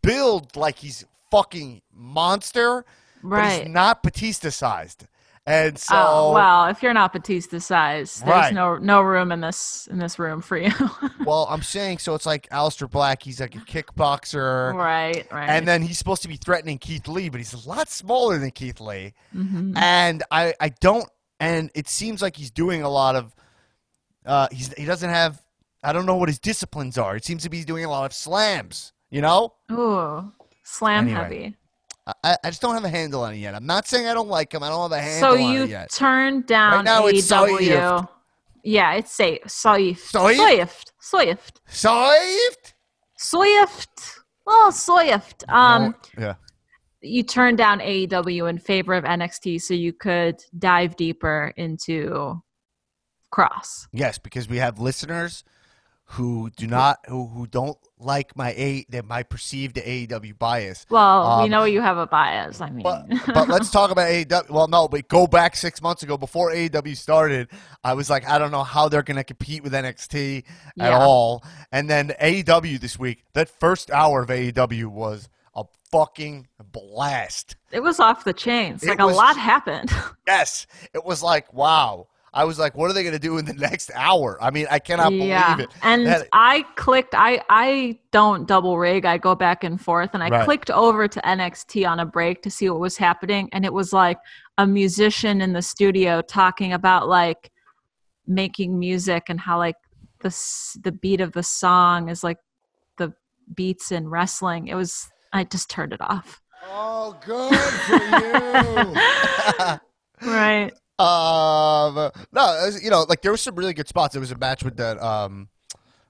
[0.00, 2.84] billed like he's fucking monster,
[3.20, 3.62] but right.
[3.64, 5.08] he's not Batista sized.
[5.48, 8.52] And so, oh well, if you're not Batista size, there's Right.
[8.54, 10.72] no no room in this in this room for you.
[11.24, 12.14] well, I'm saying so.
[12.16, 13.22] It's like Aleister Black.
[13.22, 14.74] He's like a kickboxer.
[14.74, 15.48] right, right.
[15.48, 18.50] And then he's supposed to be threatening Keith Lee, but he's a lot smaller than
[18.50, 19.14] Keith Lee.
[19.36, 19.76] Mhm.
[19.76, 23.32] And I, I don't, and it seems like he's doing a lot of,
[24.24, 25.40] uh, he's, he doesn't have,
[25.84, 27.14] I don't know what his disciplines are.
[27.14, 29.54] It seems to be doing a lot of slams, you know?
[29.70, 30.32] Ooh,
[30.64, 31.20] slam Anyway.
[31.22, 31.56] heavy.
[32.22, 33.54] I, I just don't have a handle on it yet.
[33.54, 34.62] I'm not saying I don't like him.
[34.62, 35.90] I don't have a handle So on it yet.
[35.92, 37.58] So you turned down now it's AEW.
[37.58, 38.08] Soift.
[38.62, 39.42] Yeah, it's safe.
[39.44, 40.12] Soift?
[40.12, 40.90] Soift.
[41.00, 41.60] Soift.
[41.68, 42.74] Saved?
[43.18, 44.20] Soift.
[44.46, 45.48] Oh, Soift.
[45.48, 46.34] Um, yeah.
[47.00, 52.40] you turned down AEW in favor of NXT so you could dive deeper into
[53.30, 53.88] Cross.
[53.92, 55.44] Yes, because we have listeners
[56.10, 60.86] who do not, who, who don't like my A, that my perceived AEW bias.
[60.88, 62.60] Well, we Um, know you have a bias.
[62.60, 64.50] I mean, But, but let's talk about AEW.
[64.50, 67.48] Well, no, but go back six months ago before AEW started.
[67.82, 70.44] I was like, I don't know how they're going to compete with NXT at
[70.76, 70.98] Yeah.
[70.98, 71.42] all.
[71.72, 77.56] And then AEW this week, that first hour of AEW was a fucking blast.
[77.72, 78.82] it was off the chains.
[78.84, 79.90] It Like a lot happened.
[80.28, 82.08] Yes, it was like wow.
[82.36, 84.36] I was like, what are they going to do in the next hour?
[84.42, 85.74] I mean, I cannot yeah, believe it.
[85.82, 87.14] and That- I clicked.
[87.16, 89.04] I I don't double rig.
[89.06, 90.44] I go back and forth, and I Right.
[90.44, 93.92] clicked over to NXT on a break to see what was happening, and it was
[93.92, 94.18] like
[94.58, 97.50] a musician in the studio talking about like
[98.26, 99.76] making music and how like
[100.20, 100.30] the
[100.82, 102.38] the beat of the song is like
[102.98, 103.12] the
[103.54, 104.68] beats in wrestling.
[104.68, 105.08] It was.
[105.32, 106.40] I just turned it off.
[106.68, 107.54] Oh, good
[107.86, 107.96] for
[109.72, 109.80] you.
[110.30, 110.72] Right.
[110.98, 114.12] Um, no, you know, like there was some really good spots.
[114.14, 115.48] There was a match with that, um,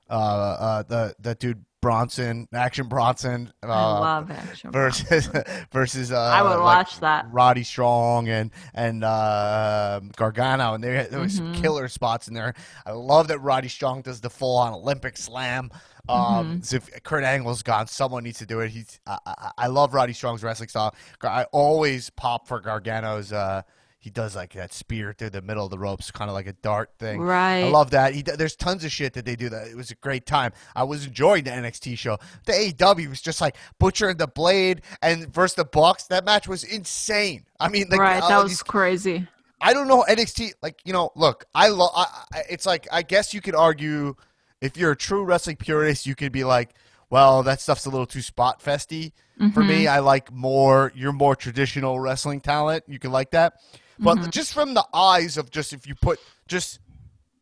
[0.08, 4.70] uh, uh, the that dude Bronson, Action Bronson, uh, I love action.
[4.72, 5.28] versus
[5.72, 6.10] versus.
[6.12, 7.26] Uh, I would like, watch that.
[7.30, 11.54] Roddy Strong and and uh, Gargano, and there there was some Mhm.
[11.62, 12.54] killer spots in there.
[12.84, 15.70] I love that Roddy Strong does the full on Olympic slam.
[16.08, 16.60] Um, Mm-hmm.
[16.62, 18.70] so if Kurt Angle's gone, someone needs to do it.
[18.70, 20.94] He's I, I, I love Roddy Strong's wrestling style.
[21.22, 23.32] I always pop for Gargano's.
[23.32, 23.62] Uh,
[24.06, 26.52] he does like that spear through the middle of the ropes, kind of like a
[26.52, 27.20] dart thing.
[27.20, 27.64] Right.
[27.64, 28.14] I love that.
[28.14, 29.48] He, there's tons of shit that they do.
[29.48, 30.52] That it was a great time.
[30.76, 32.16] I was enjoying the NXT show.
[32.44, 36.04] The AEW was just like Butcher and the Blade and versus the Bucks.
[36.04, 37.46] That match was insane.
[37.58, 38.20] I mean, like, right.
[38.20, 39.26] That was these- crazy.
[39.60, 40.52] I don't know NXT.
[40.62, 41.90] Like you know, look, I love.
[41.96, 44.14] I, I- it's like I guess you could argue
[44.60, 46.74] if you're a true wrestling purist, you could be like,
[47.10, 49.10] well, that stuff's a little too spot festy.
[49.36, 49.66] For Mm-hmm.
[49.68, 50.92] me, I like more.
[50.94, 52.84] You're more traditional wrestling talent.
[52.86, 53.54] You can like that,
[53.98, 54.30] but Mm-hmm.
[54.30, 56.18] just from the eyes of just if you put
[56.48, 56.80] just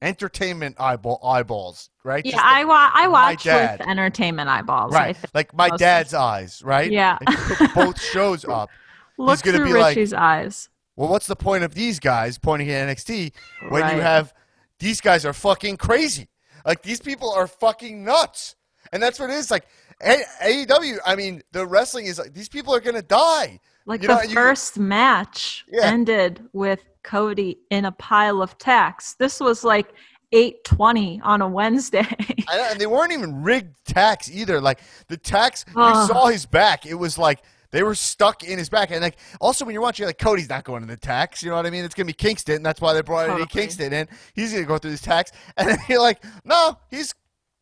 [0.02, 2.24] entertainment eyeball eyeballs, right?
[2.24, 4.92] Yeah, Just I wa- I watch with entertainment eyeballs.
[4.92, 6.90] Right, like my dad's eyes, right?
[6.90, 7.18] Yeah.
[7.22, 8.68] If you put both shows up.
[9.16, 10.68] Look gonna through be like- Richie's eyes.
[10.96, 13.32] well, what's the point of these guys pointing at NXT
[13.70, 14.34] when you have
[14.78, 16.28] these guys are fucking crazy?
[16.66, 18.56] Like these people are fucking nuts,
[18.92, 19.50] and that's what it is.
[19.50, 19.66] Like
[20.02, 23.60] AEW, I mean, the wrestling is like these people are gonna die.
[23.86, 25.86] Like You the know, you- first match Yeah.
[25.86, 29.14] ended with Cody in a pile of tacks.
[29.18, 29.92] This was like
[30.32, 32.06] 8:20 on a Wednesday.
[32.48, 34.60] I know, and they weren't even rigged tacks either.
[34.60, 35.74] Like the tacks, you
[36.06, 36.86] saw his back.
[36.86, 38.90] It was like they were stuck in his back.
[38.90, 41.42] And like also when you're watching, like Cody's not going to the tacks.
[41.42, 41.84] You know what I mean?
[41.84, 42.62] It's gonna be Kingston.
[42.62, 43.48] That's why they brought Eddie Totally.
[43.48, 44.08] Kingston in.
[44.34, 47.14] He's gonna go through his tacks, and then you're like, no, he's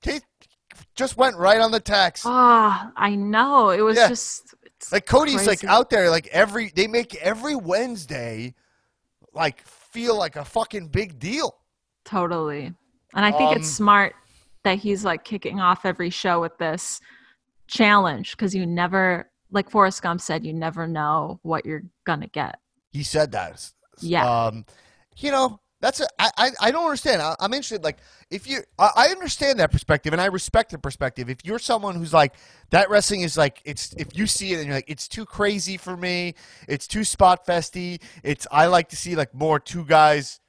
[0.03, 0.21] he
[0.97, 2.23] just went right on the tacks.
[2.25, 3.71] Ah, I know.
[3.71, 4.09] It was Yeah.
[4.09, 4.55] just
[4.91, 8.55] Like Cody's like out there like every they make every Wednesday
[9.33, 11.55] like feel like a fucking big deal.
[12.05, 12.73] Totally.
[13.15, 14.15] And I think it's Um, smart
[14.65, 17.01] that he's like kicking off every show with this
[17.67, 22.59] challenge because you never, like Forrest Gump said, you never know what you're gonna get.
[22.91, 23.71] He said that.
[24.01, 24.25] Yeah.
[24.29, 24.65] Um,
[25.17, 27.21] you know, that's a, I, I, I don't understand.
[27.21, 27.83] I, I'm interested.
[27.83, 27.99] Like,
[28.31, 31.29] if you, I, I understand that perspective, and I respect the perspective.
[31.29, 32.35] If you're someone who's like
[32.71, 33.93] that, wrestling is like it's.
[33.99, 36.37] If you see it and you're like, it's too crazy for me.
[36.69, 38.01] It's too spot festy.
[38.23, 38.47] It's.
[38.51, 40.41] I like to see like more two guys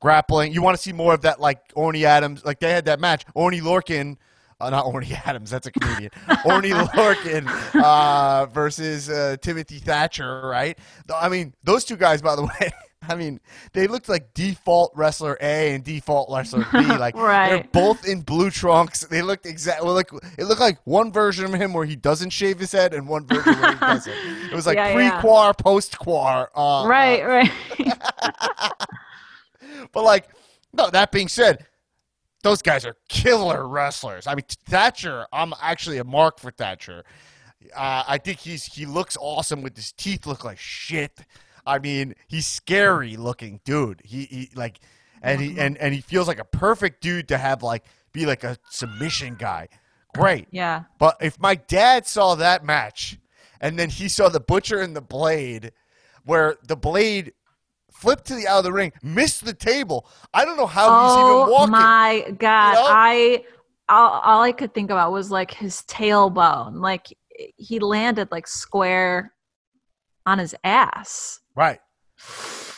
[0.00, 0.52] grappling.
[0.52, 2.44] You want to see more of that, like Orny Adams.
[2.44, 4.18] Like they had that match, Orny Lorcan.
[4.60, 6.10] Uh, not Orny Adams, that's a comedian.
[6.44, 10.78] Orny Lorcan uh, versus uh, Timothy Thatcher, right?
[11.14, 12.72] I mean, those two guys, by the way,
[13.08, 13.40] I mean,
[13.72, 16.84] they looked like default wrestler A and default wrestler B.
[16.96, 17.48] Like right.
[17.50, 19.00] they're both in blue trunks.
[19.02, 22.58] They looked exactly like it looked like one version of him where he doesn't shave
[22.58, 24.12] his head and one version where he doesn't.
[24.50, 25.20] It was like Yeah, pre yeah.
[25.20, 26.50] quar, post quar.
[26.54, 27.50] Uh, right, right.
[29.92, 30.28] but like,
[30.72, 30.90] no.
[30.90, 31.66] That being said,
[32.42, 34.26] those guys are killer wrestlers.
[34.26, 35.26] I mean, Thatcher.
[35.32, 37.04] I'm actually a mark for Thatcher.
[37.74, 40.26] Uh, I think he's he looks awesome with his teeth.
[40.26, 41.12] Look like shit.
[41.66, 44.00] I mean, he's scary looking dude.
[44.04, 44.78] He, he like,
[45.22, 48.44] and he and and he feels like a perfect dude to have like be like
[48.44, 49.68] a submission guy.
[50.14, 50.48] Great.
[50.50, 50.84] yeah.
[50.98, 53.18] But if my dad saw that match
[53.60, 55.72] and then he saw the butcher and the blade,
[56.24, 57.32] where the blade
[57.90, 61.12] flipped to the out of the ring, missed the table, I don't know how he's
[61.12, 61.72] even Oh walking.
[61.72, 62.74] my god!
[62.74, 62.86] know?
[62.88, 63.44] I
[63.88, 66.80] all, all I could think about was like his tailbone.
[66.80, 67.06] Like
[67.56, 69.32] he landed like square
[70.24, 71.40] on his ass.
[71.56, 71.80] Right.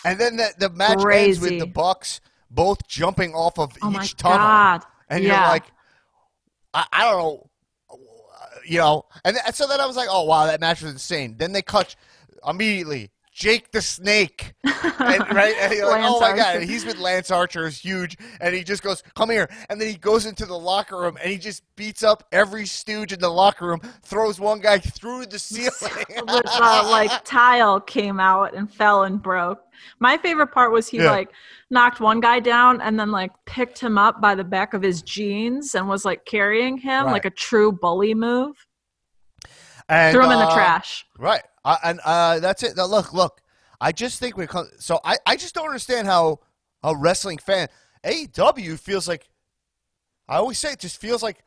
[0.04, 2.20] And then the, the match ends with the Bucks
[2.50, 4.38] both jumping off of Oh my each tunnel.
[4.38, 4.82] god!
[5.10, 5.40] And yeah.
[5.40, 5.64] you're like,
[6.72, 7.50] I, I don't know,
[8.66, 9.04] you know.
[9.24, 11.36] And th- so then I was like, oh wow, that match was insane.
[11.38, 11.94] Then they cut
[12.46, 13.10] immediately.
[13.38, 14.74] Jake the Snake, and,
[15.32, 15.54] right?
[15.60, 16.56] And you're like, oh my god!
[16.56, 19.86] And he's with Lance Archer, is huge, and he just goes, "Come here!" And then
[19.88, 23.28] he goes into the locker room and he just beats up every stooge in the
[23.28, 25.70] locker room, throws one guy through the ceiling.
[26.26, 29.60] with uh, like tile came out and fell and broke.
[30.00, 31.12] My favorite part was he Yeah.
[31.12, 31.30] like
[31.70, 35.00] knocked one guy down and then like picked him up by the back of his
[35.02, 37.12] jeans and was like carrying him Right.
[37.12, 38.56] like a true bully move.
[39.88, 41.06] And, Threw him in the uh, trash.
[41.18, 41.42] Right.
[41.64, 42.76] Uh, and uh, that's it.
[42.76, 43.40] Now, look, look.
[43.80, 46.40] I just think comes, so I, I just don't understand how
[46.82, 47.68] a wrestling fan
[48.04, 49.28] AEW feels like.
[50.28, 51.44] I always say it just feels like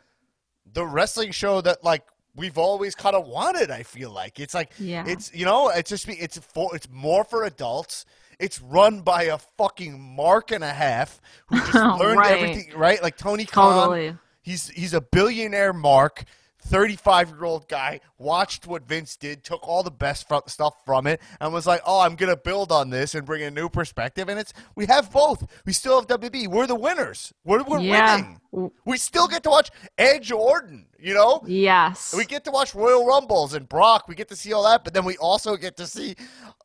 [0.74, 2.04] the wrestling show that like
[2.36, 3.70] we've always kind of wanted.
[3.70, 5.04] I feel like it's like Yeah.
[5.06, 8.06] it's you know it's just it's for it's more for adults.
[8.40, 12.32] It's run by a fucking mark and a half who just learned Right.
[12.38, 13.74] everything right, like Tony Khan.
[13.90, 14.18] Totally.
[14.42, 16.24] He's he's a billionaire mark,
[16.62, 21.20] 35 year old guy, watched what Vince did, took all the best stuff from it,
[21.40, 24.30] and was like, oh, I'm going to build on this and bring a new perspective.
[24.30, 25.46] And it's, we have both.
[25.66, 26.48] We still have WB.
[26.48, 27.34] We're the winners.
[27.44, 28.16] We're, we're Yeah.
[28.52, 28.72] winning.
[28.86, 31.42] We still get to watch Edge Orton, you know?
[31.46, 32.14] Yes.
[32.16, 34.08] We get to watch Royal Rumbles and Brock.
[34.08, 36.16] We get to see all that, but then we also get to see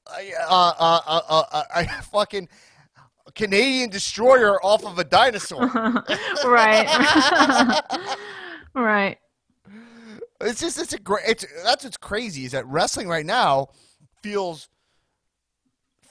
[0.07, 2.49] uh, uh, uh, uh, uh, uh, a fucking
[3.35, 5.67] Canadian destroyer off of a dinosaur.
[6.45, 6.87] right.
[8.75, 9.19] right.
[10.41, 11.25] It's just it's a great.
[11.27, 13.69] It's that's what's crazy is that wrestling right now
[14.23, 14.69] feels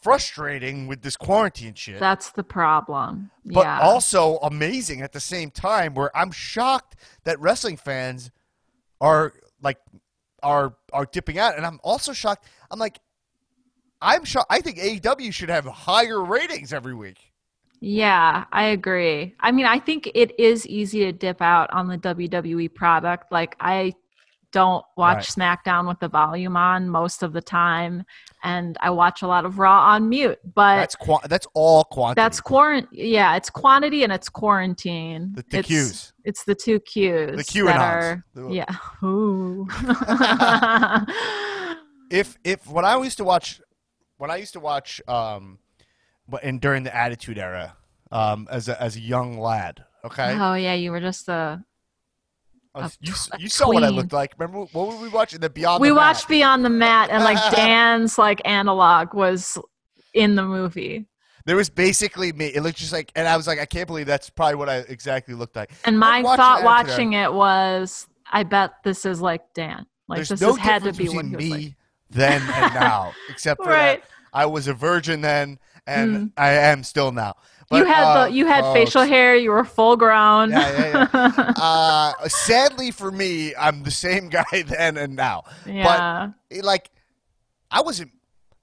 [0.06, 3.32] frustrating with this quarantine shit, That's the problem.
[3.44, 3.80] but yeah.
[3.80, 5.96] also amazing at the same time.
[5.96, 8.30] Where I'm shocked that wrestling fans
[9.02, 9.78] are like
[10.44, 12.46] are are dipping out, and I'm also shocked.
[12.70, 13.00] I'm like,
[14.02, 14.48] I'm shocked.
[14.52, 17.18] I think AEW should have higher ratings every week.
[17.82, 19.36] Yeah, I agree.
[19.40, 23.32] I mean, I think it is easy to dip out on the WWE product.
[23.32, 23.94] Like, I
[24.56, 28.06] don't watch SmackDown with the volume on most of the time,
[28.42, 30.40] and I watch a lot of Raw on mute.
[30.54, 32.22] But That's qua- that's all quantity.
[32.22, 32.88] that's quarant.
[32.94, 35.34] Yeah, it's quantity and it's quarantine.
[35.36, 36.12] The- the it's, Qs.
[36.24, 37.36] It's the two Qs.
[37.36, 38.74] The Q that and are, Yeah.
[39.06, 39.68] Ooh.
[42.10, 43.60] if if when I used to watch
[44.18, 45.60] when I used to watch, um,
[46.30, 47.76] but and during the Attitude Era,
[48.10, 49.84] um, as a as a young lad.
[50.06, 51.62] Okay, Oh yeah, you were just a.
[52.84, 54.34] Was- you tw- s- a you saw what I looked like.
[54.38, 55.40] Remember what were we watching?
[55.40, 55.82] The Beyond.
[55.82, 56.30] we the watched Mat.
[56.30, 59.58] Beyond the Mat, and like Dan's like analog was
[60.14, 61.06] in the movie,
[61.46, 62.48] There was basically me.
[62.48, 64.78] It looked just like, and I was like, I can't believe that's probably what I
[64.78, 65.72] exactly looked like.
[65.86, 69.86] and my watching thought watching it was, I bet this is like Dan.
[70.08, 71.76] Like There's this no has had to be what me like.
[72.12, 74.02] then and now, except for Right.
[74.02, 76.32] that I was a virgin then, and Mm.
[76.38, 77.36] I am still now.
[77.72, 79.36] You had uh, the you had facial hair.
[79.36, 80.52] You were full grown.
[80.52, 85.44] Yeah, yeah, Uh, sadly for me, I'm the same guy then and now.
[85.66, 86.30] Yeah.
[86.52, 86.90] But like,
[87.72, 88.12] I wasn't.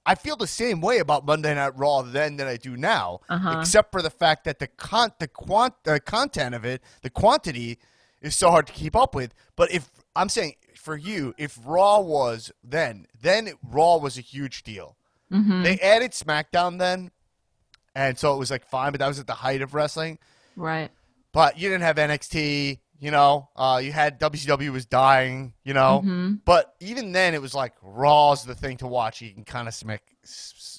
[0.05, 3.57] I feel the same way about Monday Night Raw then than I do now, Uh-huh.
[3.59, 7.79] except for the fact that the con the quant the content of it, the quantity,
[8.21, 9.33] is so hard to keep up with.
[9.55, 14.63] But if I'm saying for you, if Raw was then, then Raw was a huge
[14.63, 14.97] deal.
[15.31, 17.11] hmm They added SmackDown then,
[17.95, 20.19] and so it was like fine, but that was at the height of wrestling.
[20.55, 20.91] Right.
[21.31, 23.49] But you didn't have NXT, you know.
[23.55, 26.01] Uh, you had WCW was dying, you know.
[26.01, 29.21] hmm But even then, it was like Raw's the thing to watch.
[29.21, 30.03] You can kind of smack,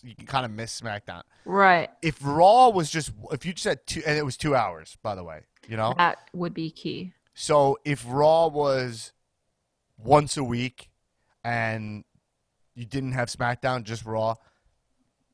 [0.02, 1.22] you can kind of miss SmackDown.
[1.44, 1.90] Right.
[2.02, 5.14] If Raw was just, if you just had two, and it was two hours, by
[5.14, 5.94] the way, you know.
[5.96, 7.12] That would be key.
[7.34, 9.12] So if Raw was
[9.98, 10.90] once a week,
[11.42, 12.04] and
[12.74, 14.36] you didn't have SmackDown, just Raw,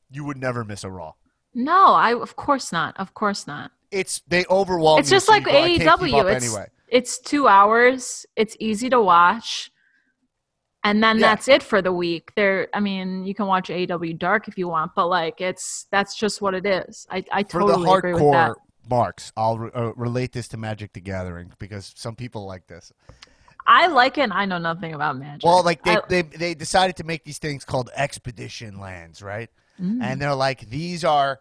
[0.09, 1.13] you would never miss a Raw.
[1.53, 2.97] No, I of course not.
[2.97, 3.71] Of course not.
[3.91, 4.99] It's they overwhelm.
[4.99, 6.35] It's just like go, "I can't keep AEW.
[6.35, 6.67] It's anyway.
[6.87, 8.25] it's two hours.
[8.35, 9.69] It's easy to watch,
[10.83, 11.27] and then Yeah.
[11.27, 12.31] that's it for the week.
[12.35, 16.15] There, I mean, you can watch AEW Dark if you want, but like it's that's
[16.15, 17.05] just what it is.
[17.11, 18.51] I I For totally the agree with that.
[18.51, 18.55] hardcore
[18.89, 22.91] marks, I'll re- uh, relate this to Magic the Gathering because some people like this.
[23.67, 24.21] I like it.
[24.21, 25.43] and I know nothing about magic.
[25.43, 29.49] Well, like they, I- they they decided to make these things called expedition lands, right?
[29.79, 30.01] Mm.
[30.01, 31.39] And they're like these are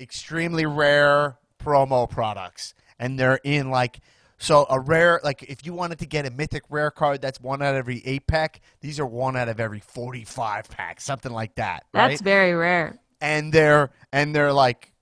[0.00, 4.00] extremely rare promo products, and they're in like
[4.38, 7.62] so a rare like if you wanted to get a mythic rare card, that's one
[7.62, 8.60] out of every eight pack.
[8.80, 11.84] These are one out of every forty five pack, something like that.
[11.92, 12.20] that's right?
[12.20, 12.98] very rare.
[13.20, 14.92] and they're and they're like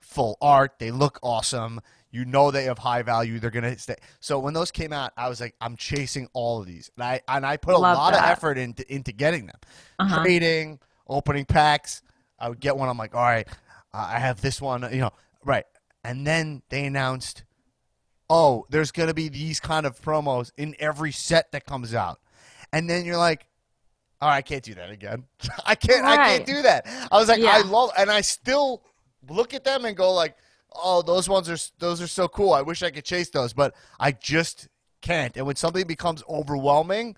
[0.00, 0.74] full art.
[0.78, 1.80] They look awesome.
[2.10, 3.38] You know they have high value.
[3.38, 3.96] They're gonna stay.
[4.20, 7.20] So when those came out, I was like, I'm chasing all of these, and I
[7.28, 9.56] and I put a Love lot of effort into into getting them,
[9.98, 10.22] Uh-huh.
[10.22, 10.78] trading,
[11.08, 12.02] opening packs.
[12.38, 12.88] I would get one.
[12.88, 13.46] I'm like, all right,
[13.92, 14.82] I have this one.
[14.92, 15.12] You know,
[15.44, 15.64] right.
[16.04, 17.44] And then they announced,
[18.30, 22.20] oh, there's gonna be these kind of promos in every set that comes out,
[22.72, 23.46] and then you're like.
[24.20, 25.22] Oh, I can't do that again.
[25.64, 26.04] I can't.
[26.04, 26.88] I can't do that.
[27.12, 27.52] I was like, Yeah.
[27.52, 28.82] I love, and I still
[29.28, 30.36] look at them and go like,
[30.74, 32.52] oh, those ones are those are so cool.
[32.52, 34.68] I wish I could chase those, but I just
[35.00, 35.36] can't.
[35.36, 37.16] And when something becomes overwhelming,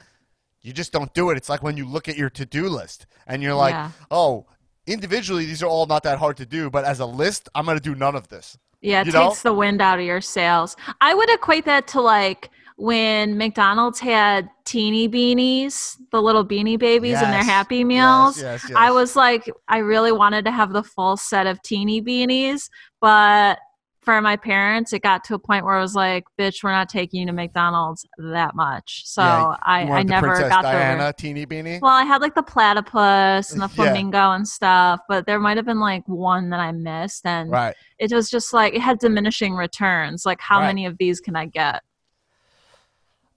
[0.63, 1.37] you just don't do it.
[1.37, 3.91] It's like when you look at your to do list and you're like, Yeah.
[4.11, 4.47] oh,
[4.87, 7.81] individually these are all not that hard to do, but as a list, I'm gonna
[7.81, 8.59] do none of this.
[8.81, 9.29] Yeah, it You know?
[9.29, 10.77] takes the wind out of your sails.
[11.01, 17.21] I would equate that to like when McDonald's had teeny beanies, the little beanie babies
[17.21, 18.41] in their Yes, Happy yes, Meals.
[18.41, 22.71] yes, I was like, I really wanted to have the full set of teeny beanies,
[23.01, 23.59] but
[24.03, 26.89] for my parents, it got to a point where I was like, bitch, we're not
[26.89, 29.03] taking you to McDonald's that much.
[29.07, 31.13] So Yeah, I, I never Princess got Diana the.
[31.13, 31.83] teeny beanie.
[31.83, 33.75] Well, I had like the platypus and the Yeah.
[33.75, 37.27] flamingo and stuff, but there might have been like one that I missed.
[37.27, 37.75] And right.
[37.99, 40.25] it was just like it had diminishing returns.
[40.25, 40.69] Like, how Right.
[40.69, 41.83] many of these can I get?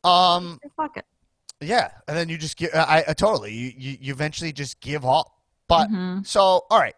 [0.03, 0.59] Um.
[0.75, 1.05] Fuck it.
[1.61, 2.75] Yeah, and then you just get.
[2.75, 3.53] I, I totally.
[3.53, 5.27] You, you you eventually just give up.
[5.69, 6.27] But Mhm.
[6.27, 6.95] so all right,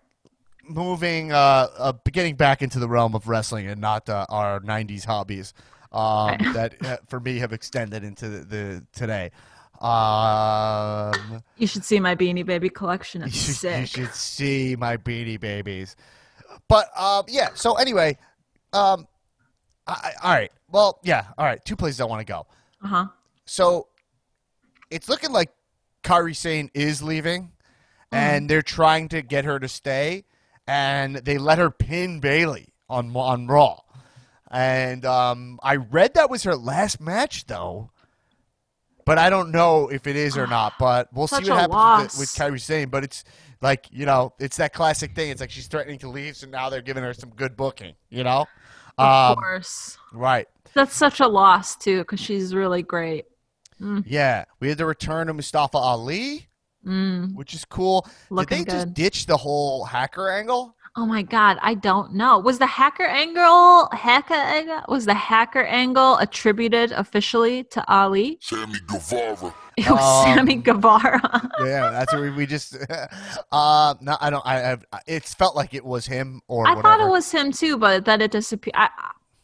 [0.67, 5.05] moving uh, uh getting back into the realm of wrestling and not uh, our '90s
[5.05, 5.53] hobbies
[5.91, 9.31] um, that uh, for me have extended into the, the today.
[9.81, 13.21] Um, You should see my Beanie Baby collection.
[13.25, 13.79] you, should, sick.
[13.81, 15.95] you should see my Beanie Babies.
[16.67, 17.49] But um, yeah.
[17.55, 18.17] So anyway,
[18.73, 19.07] um,
[19.87, 20.51] I, I- all right.
[20.71, 21.25] Well, yeah.
[21.37, 21.63] All right.
[21.63, 22.47] Two places I want to go.
[22.83, 23.05] Uh huh.
[23.45, 23.87] So
[24.89, 25.51] it's looking like
[26.03, 27.51] Kairi Sane is leaving,
[28.11, 28.15] Hmm.
[28.15, 30.23] and they're trying to get her to stay,
[30.67, 33.79] and they let her pin Bayley on on Raw.
[34.49, 37.91] And um, I read that was her last match, though.
[39.05, 40.73] But I don't know if it is or not.
[40.79, 42.89] But we'll Such see what happens with, with Kairi Sane.
[42.89, 43.23] But it's
[43.61, 45.29] like you know, it's that classic thing.
[45.29, 47.95] It's like she's threatening to leave, so now they're giving her some good booking.
[48.09, 48.45] You know,
[48.97, 49.97] Of um, course.
[50.13, 50.47] right?
[50.73, 53.25] That's such a loss too, because she's really great.
[54.05, 56.47] Yeah, we had the return of Mustafa Ali.
[56.85, 58.07] Mm, which is cool.
[58.29, 58.93] Looking Did they just good.
[58.93, 60.75] ditch the whole hacker angle?
[60.97, 62.39] Oh my god, I don't know.
[62.39, 68.37] Was the hacker angle hacker angle was the hacker angle attributed officially to Ali?
[68.41, 69.53] Sammy Guevara.
[69.77, 71.19] It was Um, Sammy Guevara.
[71.59, 72.77] Yeah, that's what we, we just.
[73.51, 74.45] uh, no, I don't.
[74.45, 74.99] I, I.
[75.05, 76.65] It's felt like it was him or.
[76.65, 76.81] I whatever.
[76.83, 78.75] thought it was him too, but then it disappeared.
[78.75, 78.89] I,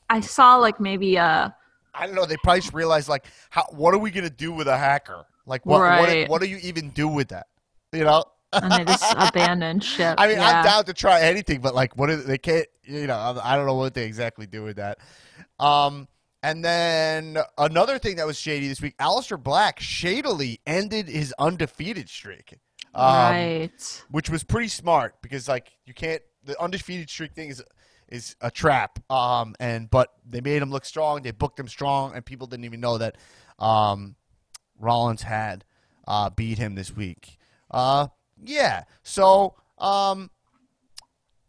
[0.09, 1.49] I saw like maybe uh
[1.93, 2.25] I don't know.
[2.25, 3.65] They probably just realized like, how?
[3.71, 5.25] What are we gonna do with a hacker?
[5.45, 5.79] Like, what?
[5.79, 6.29] What, Right.
[6.29, 7.47] what do you even do with that?
[7.91, 8.25] You know.
[8.53, 10.15] and they just abandoned ship.
[10.17, 12.67] I mean, I'm down to try anything, but like, what are, they can't.
[12.83, 14.99] You know, I I don't know what they exactly do with that.
[15.57, 16.07] Um,
[16.43, 22.09] and then another thing that was shady this week: Aleister Black shadily ended his undefeated
[22.09, 22.57] streak.
[22.93, 24.03] Um, right.
[24.09, 27.63] which was pretty smart because like you can't the undefeated streak thing is
[28.09, 28.99] is a trap.
[29.09, 31.21] Um, and but they made him look strong.
[31.21, 33.15] They booked him strong, and people didn't even know that
[33.59, 34.15] um,
[34.81, 35.63] Rollins had
[36.07, 37.37] uh, beat him this week.
[37.69, 38.07] Uh,
[38.43, 38.83] yeah.
[39.03, 40.29] So um,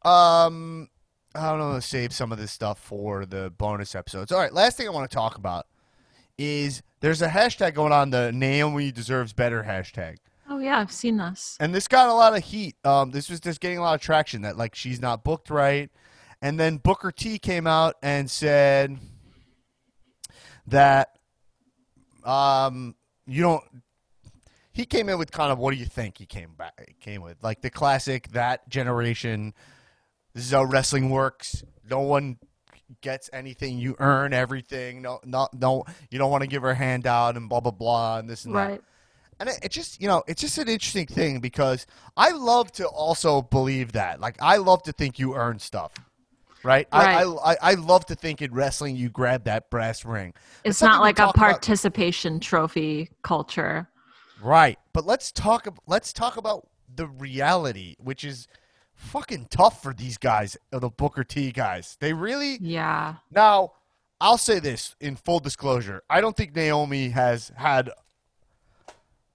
[0.02, 0.88] um,
[1.34, 1.80] I don't know.
[1.80, 4.32] Save some of this stuff for the bonus episodes.
[4.32, 4.52] All right.
[4.52, 5.66] Last thing I want to talk about
[6.38, 10.16] is there's a hashtag going on the Naomi deserves better hashtag.
[10.48, 11.56] Oh yeah, I've seen this.
[11.60, 12.76] And this got a lot of heat.
[12.84, 15.90] Um, this was just getting a lot of traction that like she's not booked right.
[16.42, 18.98] And then Booker T came out and said
[20.66, 21.16] that
[22.24, 22.96] um,
[23.26, 23.62] you don't.
[24.72, 27.36] He came in with kind of what do you think he came back came with
[27.42, 29.54] like the classic that generation.
[30.34, 31.62] This is how wrestling works.
[31.88, 32.38] No one
[33.02, 33.78] gets anything.
[33.78, 35.02] You earn everything.
[35.02, 35.84] No, no, no.
[36.10, 38.54] You don't want to give her a handout and blah blah blah and this and
[38.54, 38.70] that.
[38.70, 38.82] Right.
[39.40, 42.86] And it, it just, you know, it's just an interesting thing because I love to
[42.86, 44.20] also believe that.
[44.20, 45.92] Like, I love to think you earn stuff,
[46.64, 46.86] right?
[46.92, 47.36] I, Right.
[47.44, 50.32] I, I, I love to think in wrestling you grab that brass ring.
[50.64, 53.88] It's not like a talk about- participation trophy culture.
[54.42, 54.78] Right.
[54.92, 55.68] But let's talk.
[55.86, 58.48] Let's talk about the reality, which is
[58.94, 61.96] fucking tough for these guys, uh, the Booker T guys.
[62.00, 63.16] They really Yeah.
[63.30, 63.72] Now,
[64.20, 67.90] I'll say this in full disclosure: I don't think Naomi has had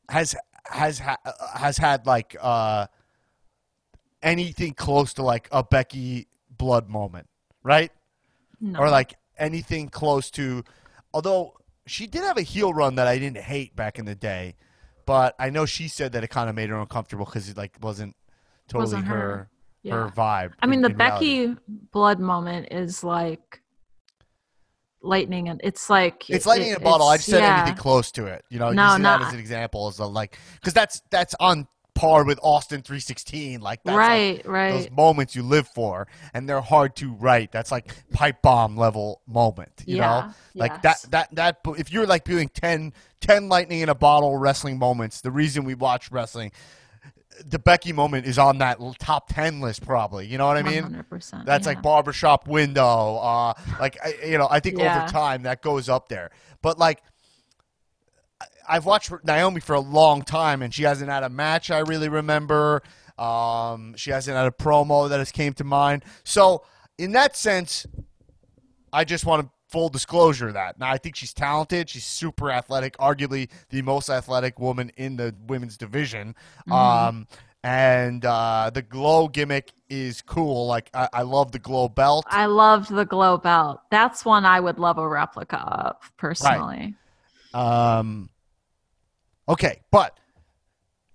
[0.10, 2.88] has has ha- uh, has had like uh,
[4.22, 7.28] anything close to like a Becky blood moment,
[7.64, 7.92] right?
[8.60, 8.80] No.
[8.80, 10.64] Or like anything close to.
[11.14, 11.54] Although
[11.86, 14.56] she did have a heel run that I didn't hate back in the day,
[15.06, 17.78] but I know she said that it kind of made her uncomfortable because it like
[17.82, 18.16] wasn't
[18.68, 19.50] totally Wasn't her
[19.86, 20.04] her.
[20.06, 20.52] her, vibe.
[20.62, 21.48] I mean, in- the in reality.
[21.48, 23.62] Becky blood moment is like
[25.02, 27.08] lightning, and it's like It's lightning it- in a bottle.
[27.08, 27.62] I just said yeah.
[27.62, 28.44] anything close to it.
[28.50, 31.36] You know, No, using that not- as an example is a, like because that's that's
[31.40, 31.68] on
[31.98, 33.60] par with Austin three sixteen.
[33.62, 34.72] Like that's like right, right.
[34.72, 37.52] those moments you live for, and they're hard to write.
[37.52, 39.84] That's like pipe bomb level moment.
[39.86, 41.02] You know, Yeah, like yes.
[41.04, 41.74] that that that.
[41.80, 45.74] If you're like doing 10, 10 lightning in a bottle wrestling moments, the reason we
[45.76, 46.52] watch wrestling.
[47.46, 50.26] The Becky moment is on that top ten list, probably.
[50.26, 50.84] You know what I mean?
[50.84, 51.46] 100%.
[51.46, 51.74] That's yeah.
[51.74, 53.18] like barbershop window.
[53.18, 55.04] Uh, like I, you know, I think Yeah.
[55.04, 56.32] over time that goes up there.
[56.64, 57.04] But like,
[58.68, 62.10] I've watched Naomi for a long time, and she hasn't had a match I really
[62.10, 62.82] remember.
[63.18, 66.04] Um, she hasn't had a promo that has came to mind.
[66.24, 66.64] So
[66.98, 67.86] in that sense,
[68.94, 70.80] I just want to full disclosure of that.
[70.80, 71.90] Now I think she's talented.
[71.90, 76.36] She's super athletic, arguably the most athletic woman in the women's division.
[76.72, 77.28] Um,
[77.64, 80.68] and uh, the glow gimmick is cool.
[80.68, 82.26] Like I, I love the glow belt.
[82.30, 83.82] I loved the glow belt.
[83.92, 86.96] That's one I would love a replica of personally.
[87.54, 87.98] Right.
[88.00, 88.30] Um,
[89.48, 90.18] okay, but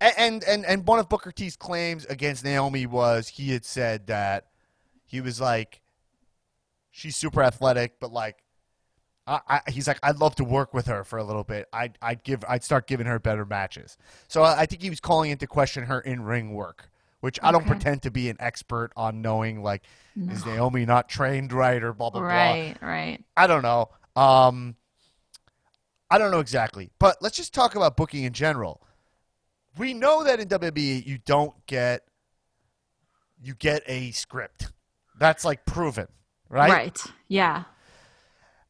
[0.00, 4.46] and and and one of Booker T's claims against Naomi was he had said that
[5.04, 5.80] he was like
[6.90, 8.42] she's super athletic, but like
[9.26, 11.68] I, I, he's like I'd love to work with her for a little bit.
[11.72, 13.96] I'd I'd give I'd start giving her better matches.
[14.28, 16.88] So I, I think he was calling into question her in ring work.
[17.20, 19.84] Which I don't pretend to be an expert on knowing, like,
[20.16, 22.28] is Naomi not trained right or blah blah blah.
[22.28, 23.24] Right, right.
[23.36, 23.90] I don't know.
[24.16, 24.74] Um,
[26.12, 28.82] I don't know exactly, but let's just talk about booking in general.
[29.78, 32.02] We know that in WWE you don't get
[33.42, 34.72] you get a script.
[35.18, 36.08] That's like proven,
[36.50, 36.70] right?
[36.70, 37.02] Right.
[37.28, 37.64] Yeah.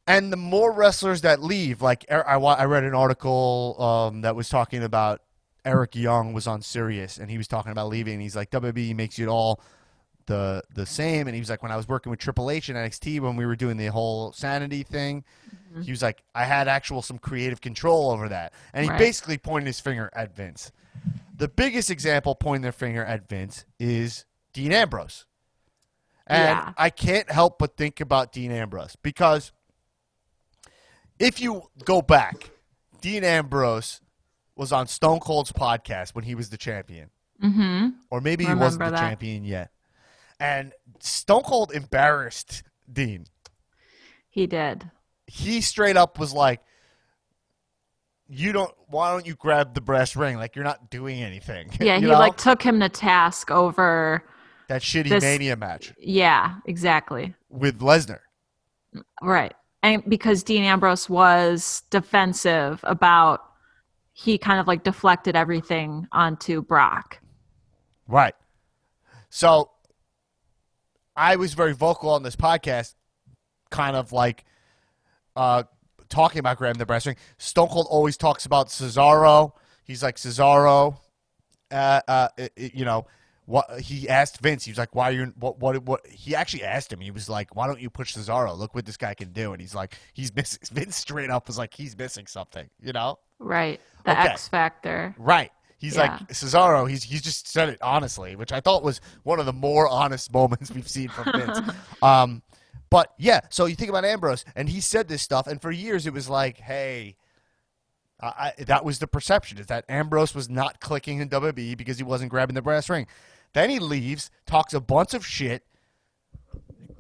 [0.07, 4.49] And the more wrestlers that leave, like I, I read an article um, that was
[4.49, 5.21] talking about
[5.65, 8.21] Eric Young was on Sirius, and he was talking about leaving.
[8.21, 9.61] He's like WWE makes it all
[10.27, 12.77] the the same, and he was like when I was working with Triple H and
[12.79, 15.25] NXT when we were doing the whole sanity thing,
[15.83, 18.99] he was like I had actual some creative control over that, and he Right.
[18.99, 20.71] basically pointed his finger at Vince.
[21.37, 25.27] The biggest example pointing their finger at Vince is Dean Ambrose.
[26.27, 26.73] And Yeah.
[26.79, 29.51] I can't help but think about Dean Ambrose because
[31.19, 32.51] if you go back,
[33.01, 34.01] Dean Ambrose
[34.55, 37.11] was on Stone Cold's podcast when he was the champion.
[37.43, 37.89] Mm-hmm.
[38.11, 39.01] Or maybe he wasn't the that.
[39.01, 39.72] champion yet.
[40.43, 42.63] And Stone Cold embarrassed
[42.93, 43.27] Dean.
[44.29, 44.91] He did.
[45.27, 46.61] He straight up was like,
[48.29, 48.73] "You don't.
[48.89, 50.37] Why don't you grab the brass ring?
[50.37, 52.19] Like you're not doing anything." Yeah, he know?
[52.19, 54.25] like took him to task over.
[54.69, 57.35] that shitty this- Mania match Yeah, exactly.
[57.49, 58.21] with Lesnar.
[59.23, 59.55] Right.
[59.83, 63.41] And because Dean Ambrose was defensive about
[64.13, 67.19] he kind of like deflected everything onto Brock.
[68.07, 68.35] Right.
[69.31, 69.72] So
[71.17, 72.95] I was very vocal on this podcast,
[73.71, 74.45] kind of like
[75.37, 75.65] uh,
[76.09, 77.17] talking about grabbing the brass ring.
[77.39, 79.53] Stone Cold always talks about Cesaro.
[79.85, 80.97] He's like Cesaro.
[81.71, 83.07] Uh, uh, it- it- you know,
[83.47, 84.65] what he asked Vince.
[84.65, 85.33] He was like, "Why are you?
[85.39, 85.59] What?
[85.59, 85.83] What?
[85.83, 87.01] What?" He actually asked him.
[87.01, 88.57] He was like, "Why don't you push Cesaro?
[88.57, 91.59] Look what this guy can do." And he's like, "He's missing." Vince straight up was
[91.59, 93.19] like, "He's missing something." You know.
[93.39, 93.81] Right.
[94.05, 94.29] The Okay.
[94.29, 95.15] X Factor.
[95.19, 95.51] Right.
[95.83, 96.03] He's Yeah.
[96.13, 96.89] like Cesaro.
[96.89, 100.33] He's he's just said it honestly, which I thought was one of the more honest
[100.33, 101.59] moments we've seen from Vince.
[102.03, 102.41] um,
[102.89, 106.07] but yeah, so you think about Ambrose, and he said this stuff, and for years
[106.07, 107.17] it was like, hey,
[108.21, 112.05] I, that was the perception is that Ambrose was not clicking in WWE because he
[112.05, 113.09] wasn't grabbing the brass ring.
[113.53, 115.65] Then he leaves, talks a bunch of shit,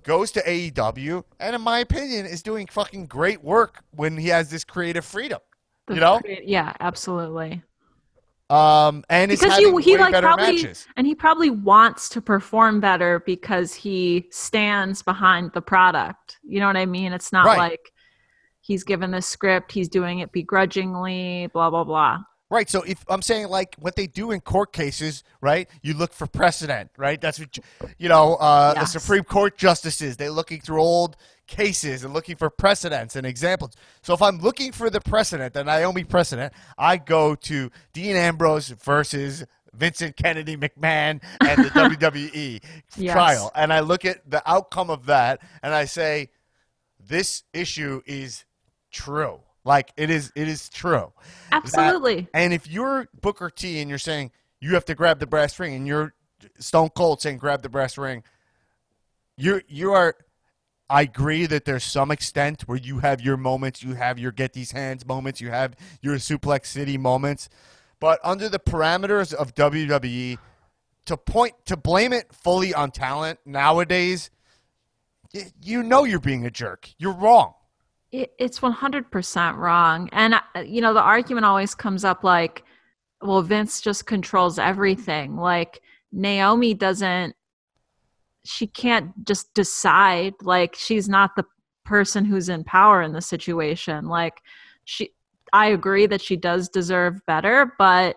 [0.02, 4.50] goes to AEW, and in my opinion, is doing fucking great work when he has
[4.50, 5.38] this creative freedom.
[5.86, 6.20] The You know?
[6.26, 7.62] Yeah, absolutely.
[8.52, 10.86] Um, and Because he, he like probably matches.
[10.96, 16.38] and he probably wants to perform better because he stands behind the product.
[16.44, 17.12] You know what I mean?
[17.12, 17.58] It's not Right.
[17.70, 17.92] like
[18.60, 22.18] he's given the script, he's doing it begrudgingly, blah blah blah.
[22.50, 22.68] Right.
[22.68, 25.70] So if I'm saying like what they do in court cases, right?
[25.80, 27.18] You look for precedent, right?
[27.18, 27.62] That's what you,
[27.98, 28.34] you know.
[28.34, 28.92] Uh, Yes.
[28.92, 31.16] The Supreme Court justices they're looking through old
[31.52, 33.72] cases and looking for precedents and examples.
[34.02, 38.70] So if I'm looking for the precedent, the Naomi precedent, I go to Dean Ambrose
[38.70, 42.62] versus Vincent Kennedy McMahon and the WWE
[42.96, 43.12] Yes.
[43.12, 46.30] trial, and I look at the outcome of that, and I say,
[46.98, 48.44] this issue is
[48.90, 49.40] true.
[49.64, 51.12] Like it is, it is true.
[51.50, 52.28] That- Absolutely.
[52.34, 54.30] and if you're Booker T and you're saying
[54.60, 56.14] you have to grab the brass ring, and you're
[56.58, 58.22] Stone Cold saying grab the brass ring,
[59.36, 60.16] you're you are.
[60.92, 64.52] I agree that there's some extent where you have your moments, you have your get
[64.52, 67.48] these hands moments, you have your suplex city moments,
[67.98, 70.36] but under the parameters of WWE,
[71.06, 74.30] to point to blame it fully on talent nowadays,
[75.62, 76.90] you know you're being a jerk.
[76.98, 77.54] You're wrong.
[78.12, 80.10] It's 100% wrong.
[80.12, 82.64] And, uh, you know, the argument always comes up like,
[83.22, 85.36] well, Vince just controls everything.
[85.38, 85.80] Like,
[86.12, 87.34] Naomi doesn't,
[88.44, 90.34] she can't just decide.
[90.42, 91.44] Like, she's not the
[91.84, 94.06] person who's in power in the situation.
[94.06, 94.40] Like,
[94.84, 95.10] she,
[95.52, 98.16] I agree that she does deserve better, but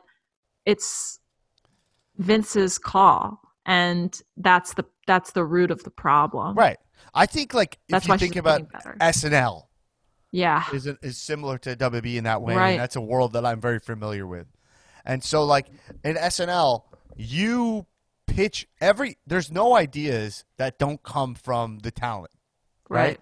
[0.65, 1.19] it's
[2.17, 3.39] Vince's call.
[3.65, 6.55] And that's the that's the root of the problem.
[6.55, 6.77] Right.
[7.13, 8.61] I think like if That's you why think about.
[8.99, 9.63] SNL,
[10.31, 10.63] Yeah.
[10.71, 12.55] is is similar to WB in that way.
[12.55, 12.71] Right.
[12.71, 14.47] And that's a world that I'm very familiar with.
[15.03, 15.67] And so, like
[16.03, 16.83] in SNL,
[17.15, 17.85] you
[18.27, 19.17] pitch every.
[19.25, 22.31] There's no ideas that don't come from the talent,
[22.89, 22.99] right?
[22.99, 23.19] Right.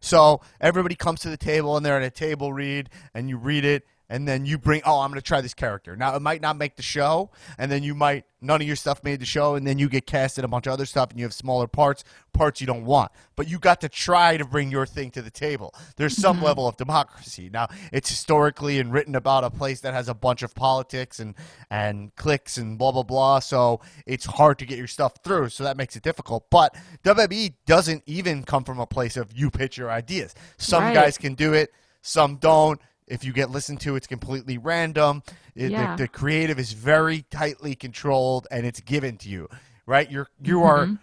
[0.00, 3.64] So everybody comes to the table and they're at a table read, and you read
[3.64, 4.82] it, and then you bring.
[4.84, 5.96] Oh, I'm going to try this character.
[5.96, 9.02] Now it might not make the show, and then you might none of your stuff
[9.02, 11.18] made the show, and then you get cast in a bunch of other stuff, and
[11.18, 13.10] you have smaller parts, parts you don't want.
[13.36, 15.74] But you got to try to bring your thing to the table.
[15.96, 16.44] There's some mm-hmm.
[16.44, 17.48] level of democracy.
[17.50, 21.34] Now it's historically and written about a place that has a bunch of politics and
[21.70, 23.38] and cliques and blah blah blah.
[23.38, 25.48] So it's hard to get your stuff through.
[25.48, 26.50] So that makes it difficult.
[26.50, 30.34] But WWE doesn't even come from a place of you pitch your ideas.
[30.58, 30.94] Some Right.
[30.94, 31.72] guys can do it,
[32.02, 32.78] some don't.
[33.06, 35.22] If you get listened to, it's completely random.
[35.54, 35.96] It- Yeah.
[35.96, 39.48] the, the creative is very tightly controlled, and it's given to you.
[39.86, 40.10] Right?
[40.10, 40.94] You're you are Mm-hmm.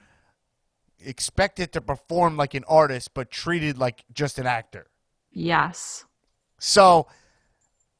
[1.01, 4.87] expected to perform like an artist, but treated like just an actor.
[5.31, 6.05] Yes.
[6.57, 7.07] So,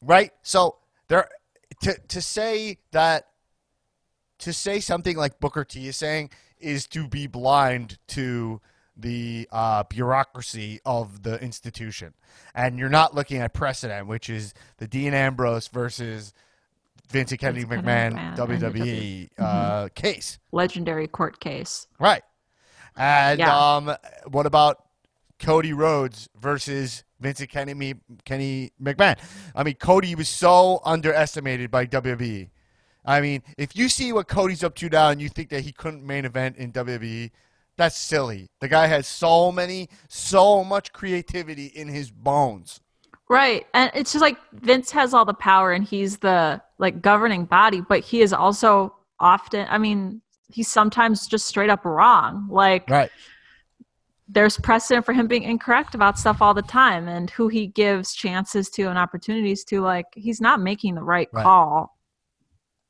[0.02, 0.32] right?
[0.42, 0.78] So
[1.08, 1.30] there
[1.82, 3.28] to to say that
[4.40, 8.62] to say something like Booker T is saying is to be blind to
[9.02, 12.14] the uh, bureaucracy of the institution,
[12.54, 16.34] and you're not looking at precedent, which is the Dean Ambrose versus
[17.10, 19.44] Vincent Kennedy Vince McMahon Kennedy McMahon, WWE Mm-hmm.
[19.44, 20.38] uh, case.
[20.52, 21.88] Legendary court case.
[22.00, 22.24] Right.
[22.96, 23.76] And Yeah.
[23.76, 23.96] um,
[24.28, 24.84] what about
[25.40, 27.96] Cody Rhodes versus Vincent Kenny,
[28.26, 29.18] Kenny McMahon?
[29.56, 32.50] I mean, Cody was so underestimated by WWE.
[33.06, 35.72] I mean, if you see what Cody's up to now and you think that he
[35.72, 37.32] couldn't main event in WWE,
[37.80, 38.50] that's silly.
[38.60, 42.82] The guy has so many, so much creativity in his bones.
[43.30, 43.66] Right.
[43.74, 47.80] And it's just like Vince has all the power and he's the like governing body,
[47.80, 52.48] but he is also often I mean, he's sometimes just straight up wrong.
[52.50, 53.12] Like Right.
[54.28, 58.14] there's precedent for him being incorrect about stuff all the time and who he gives
[58.14, 61.44] chances to and opportunities to like he's not making the right, Right.
[61.44, 61.96] call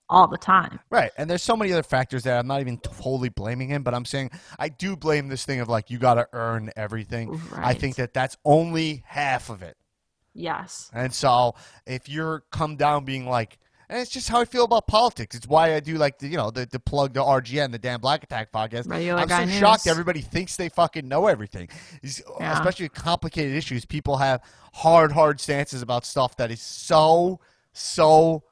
[0.10, 0.80] all the time.
[0.90, 1.12] Right.
[1.18, 4.06] And there's so many other factors that I'm not even totally blaming him, but I'm
[4.06, 7.40] saying I do blame this thing of like you got to earn everything.
[7.56, 9.78] I think that that's only half of it.
[10.34, 10.90] Yes.
[10.94, 11.56] And so
[11.86, 13.58] if you're come down being like,
[13.90, 15.36] and it's just how I feel about politics.
[15.36, 18.00] It's why I do like the you know the, the plug the RGN, the Dan
[18.00, 18.88] Black Attack podcast.
[18.88, 19.58] Regular I'm so news.
[19.58, 21.70] shocked everybody thinks they fucking know everything.
[22.40, 22.54] Yeah.
[22.54, 24.42] Especially complicated issues, people have
[24.74, 27.40] hard, hard stances about stuff that is so,
[27.74, 28.44] so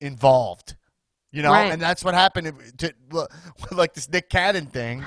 [0.00, 0.76] involved.
[1.36, 1.70] You know, Right.
[1.70, 3.28] and that's what happened to, with
[3.72, 5.04] like this Nick Cannon thing,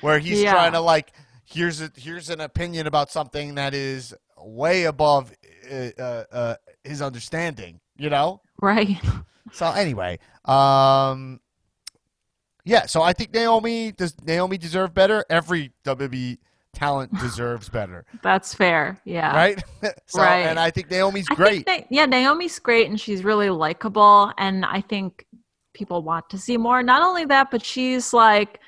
[0.00, 0.52] where he's Yeah.
[0.52, 1.10] trying to like
[1.44, 5.32] here's a, here's an opinion about something that is way above
[5.68, 7.80] uh, uh, uh, his understanding.
[7.98, 8.96] You know, Right.
[9.50, 11.40] so anyway, um,
[12.64, 12.86] yeah.
[12.86, 14.14] So I think Naomi does.
[14.24, 15.24] Naomi deserve better.
[15.28, 16.38] Every WWE
[16.74, 19.00] talent deserves better, That's fair.
[19.04, 19.34] Yeah.
[19.34, 19.60] right?
[20.06, 20.40] so, Right.
[20.46, 21.64] And I think Naomi's I great.
[21.66, 24.30] Think Na- yeah, Naomi's great and she's really likable.
[24.38, 25.24] And I think
[25.76, 26.82] people want to see more.
[26.82, 28.60] Not only that, but she's like,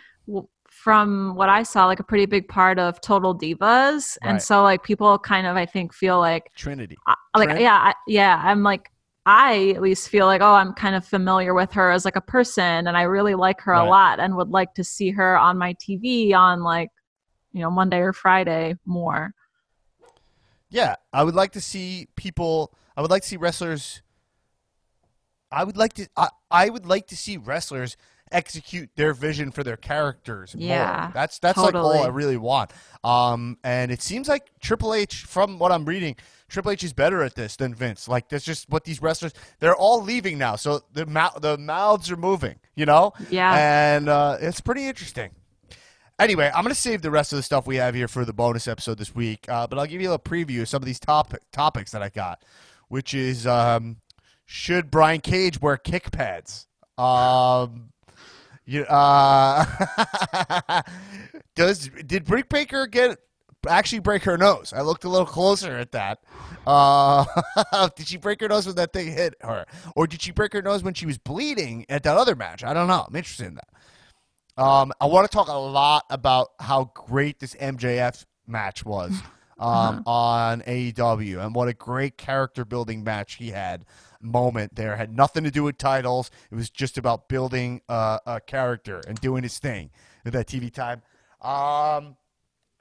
[0.69, 4.17] from what I saw, like a pretty big part of Total Divas.
[4.23, 4.31] Right.
[4.31, 6.97] And so, like, people kind of, I think, feel like, Trinity.
[7.35, 7.61] Like, Trent?
[7.61, 8.93] yeah, I, yeah, I'm like,
[9.27, 12.21] I at least feel like, oh, I'm kind of familiar with her as like a
[12.21, 13.87] person and I really like her Right.
[13.87, 16.89] a lot and would like to see her on my TV on like,
[17.53, 19.35] you know, Monday or Friday more.
[20.71, 22.73] Yeah, I would like to see people.
[22.97, 24.03] I would like to see wrestlers.
[25.51, 26.09] I would like to.
[26.17, 27.97] I, I would like to see wrestlers
[28.31, 30.55] execute their vision for their characters.
[30.55, 30.67] more.
[30.69, 32.73] Yeah, that's that's like all I really want.
[33.03, 36.17] Um, and it seems like Triple H, from what I'm reading,
[36.49, 38.09] Triple H is better at this than Vince.
[38.09, 39.33] Like that's just what these wrestlers.
[39.61, 42.57] They're all leaving now, so the mou- the mouths are moving.
[42.75, 43.13] You know.
[43.31, 43.55] Yeah.
[43.57, 45.31] And uh, it's pretty interesting.
[46.19, 48.33] Anyway, I'm going to save the rest of the stuff we have here for the
[48.33, 50.99] bonus episode this week, uh, but I'll give you a preview of some of these
[50.99, 52.45] topic, topics that I got,
[52.89, 53.99] which is um,
[54.51, 56.67] should Brian Cage wear kick pads?
[56.97, 57.91] Um,
[58.65, 59.67] you, uh,
[61.55, 63.19] does did Britt Baker get
[63.69, 64.73] actually break her nose?
[64.75, 66.21] I looked a little closer at that.
[66.67, 67.27] Uh,
[67.97, 70.63] did she break her nose when that thing hit her, or did she break her
[70.63, 72.65] nose when she was bleeding at that other match?
[72.65, 73.05] I don't know.
[73.07, 74.63] I'm interested in that.
[74.63, 79.13] Um, I want to talk a lot about how great this MJF match was
[79.59, 83.85] um, on AEW and what a great character building match he had.
[84.21, 86.31] Moment there had nothing to do with titles.
[86.51, 89.91] It was just about building uh, a character and doing his thing
[90.25, 91.03] with that TV time.
[91.41, 92.17] Um,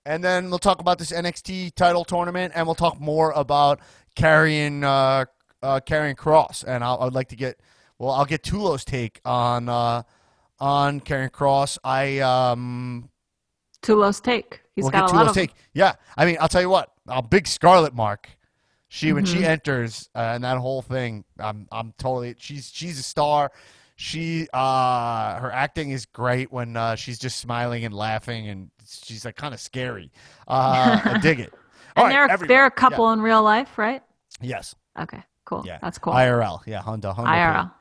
[0.05, 3.81] and then we'll talk about this NXT title tournament, and we'll talk more about
[4.15, 5.25] carrying uh,
[5.61, 6.63] uh, Karrion Cross.
[6.63, 7.59] And I'll, I'd like to get
[7.99, 10.03] well, I'll get Tulo's take on uh,
[10.59, 11.77] on Karrion Cross.
[11.83, 13.09] I um,
[13.81, 14.61] Tulo's take.
[14.75, 15.53] He's we'll got a lot Tulo's of take.
[15.73, 18.29] Yeah, I mean, I'll tell you what, a big Scarlett Mark.
[18.89, 19.39] She when Mm-hmm.
[19.39, 23.51] she enters uh, and that whole thing, I'm I'm totally she's she's a star.
[23.97, 29.25] She uh her acting is great when uh, she's just smiling and laughing and she's
[29.25, 30.11] like kind of scary.
[30.47, 31.53] Uh, I dig it.
[31.97, 34.01] All And right, they're they're a couple in real life, right?
[34.39, 34.73] Yes.
[34.99, 35.63] Okay, cool.
[35.65, 35.79] Yeah.
[35.81, 36.13] That's cool.
[36.13, 36.61] IRL.
[36.65, 36.81] Yeah.
[36.81, 37.11] Honda.
[37.13, 37.31] Honda.
[37.31, 37.71] IRL.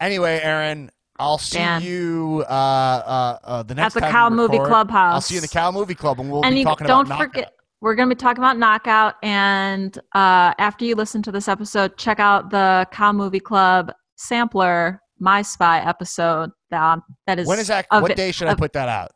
[0.00, 1.82] Anyway, Erin, I'll see Dan.
[1.82, 4.58] you uh, uh, uh, the next the time we Cow Movie.
[4.58, 5.14] Clubhouse.
[5.14, 7.06] I'll see you in the Cow Movie Club, and we'll and be you talking don't
[7.06, 7.52] about forget Knockout.
[7.80, 11.96] we're going to be talking about knockout and uh, after you listen to this episode
[11.96, 17.68] check out the cow movie club sampler my spy episode that that is When is
[17.68, 17.86] that?
[17.90, 19.12] What day should I put that out?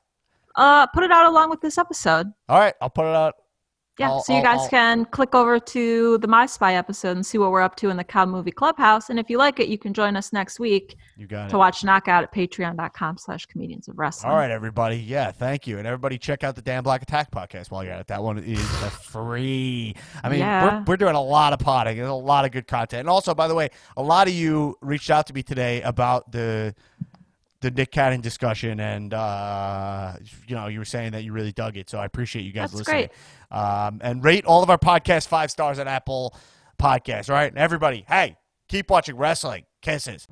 [0.55, 3.35] uh put it out along with this episode All right, I'll put it out.
[3.99, 7.17] Yeah I'll- so you I'll- guys I'll- can click over to the my spy episode
[7.17, 9.61] and see what we're up to in the cow movie clubhouse and if you like
[9.61, 11.51] it you can join us next week You got it.
[11.51, 14.97] to watch knockout at patreon.com slash comedians of wrestling All right, everybody.
[14.97, 18.01] Yeah, thank you, and everybody check out the Dan Black Attack podcast while you're at
[18.01, 18.07] it.
[18.09, 18.61] That one is
[19.03, 19.95] free.
[20.23, 20.79] I mean, Yeah.
[20.79, 21.97] we're, we're doing a lot of potting.
[21.97, 24.77] There's a lot of good content, and also, by the way, a lot of you
[24.81, 26.75] reached out to me today about the
[27.61, 30.13] the Nick Cannon discussion, and uh,
[30.47, 31.91] you know, you were saying that you really dug it.
[31.91, 33.09] So I appreciate you guys That's listening.
[33.51, 36.35] Um, and rate all of our podcasts five stars on Apple
[36.81, 37.29] Podcasts.
[37.29, 38.37] All right, and everybody, hey,
[38.69, 39.65] keep watching wrestling.
[39.83, 40.27] Kisses.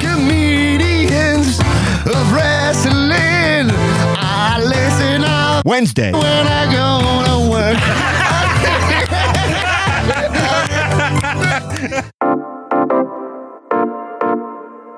[0.00, 3.70] Comedians of wrestling.
[3.70, 6.12] I listen up Wednesday.
[6.12, 8.14] when I go to work.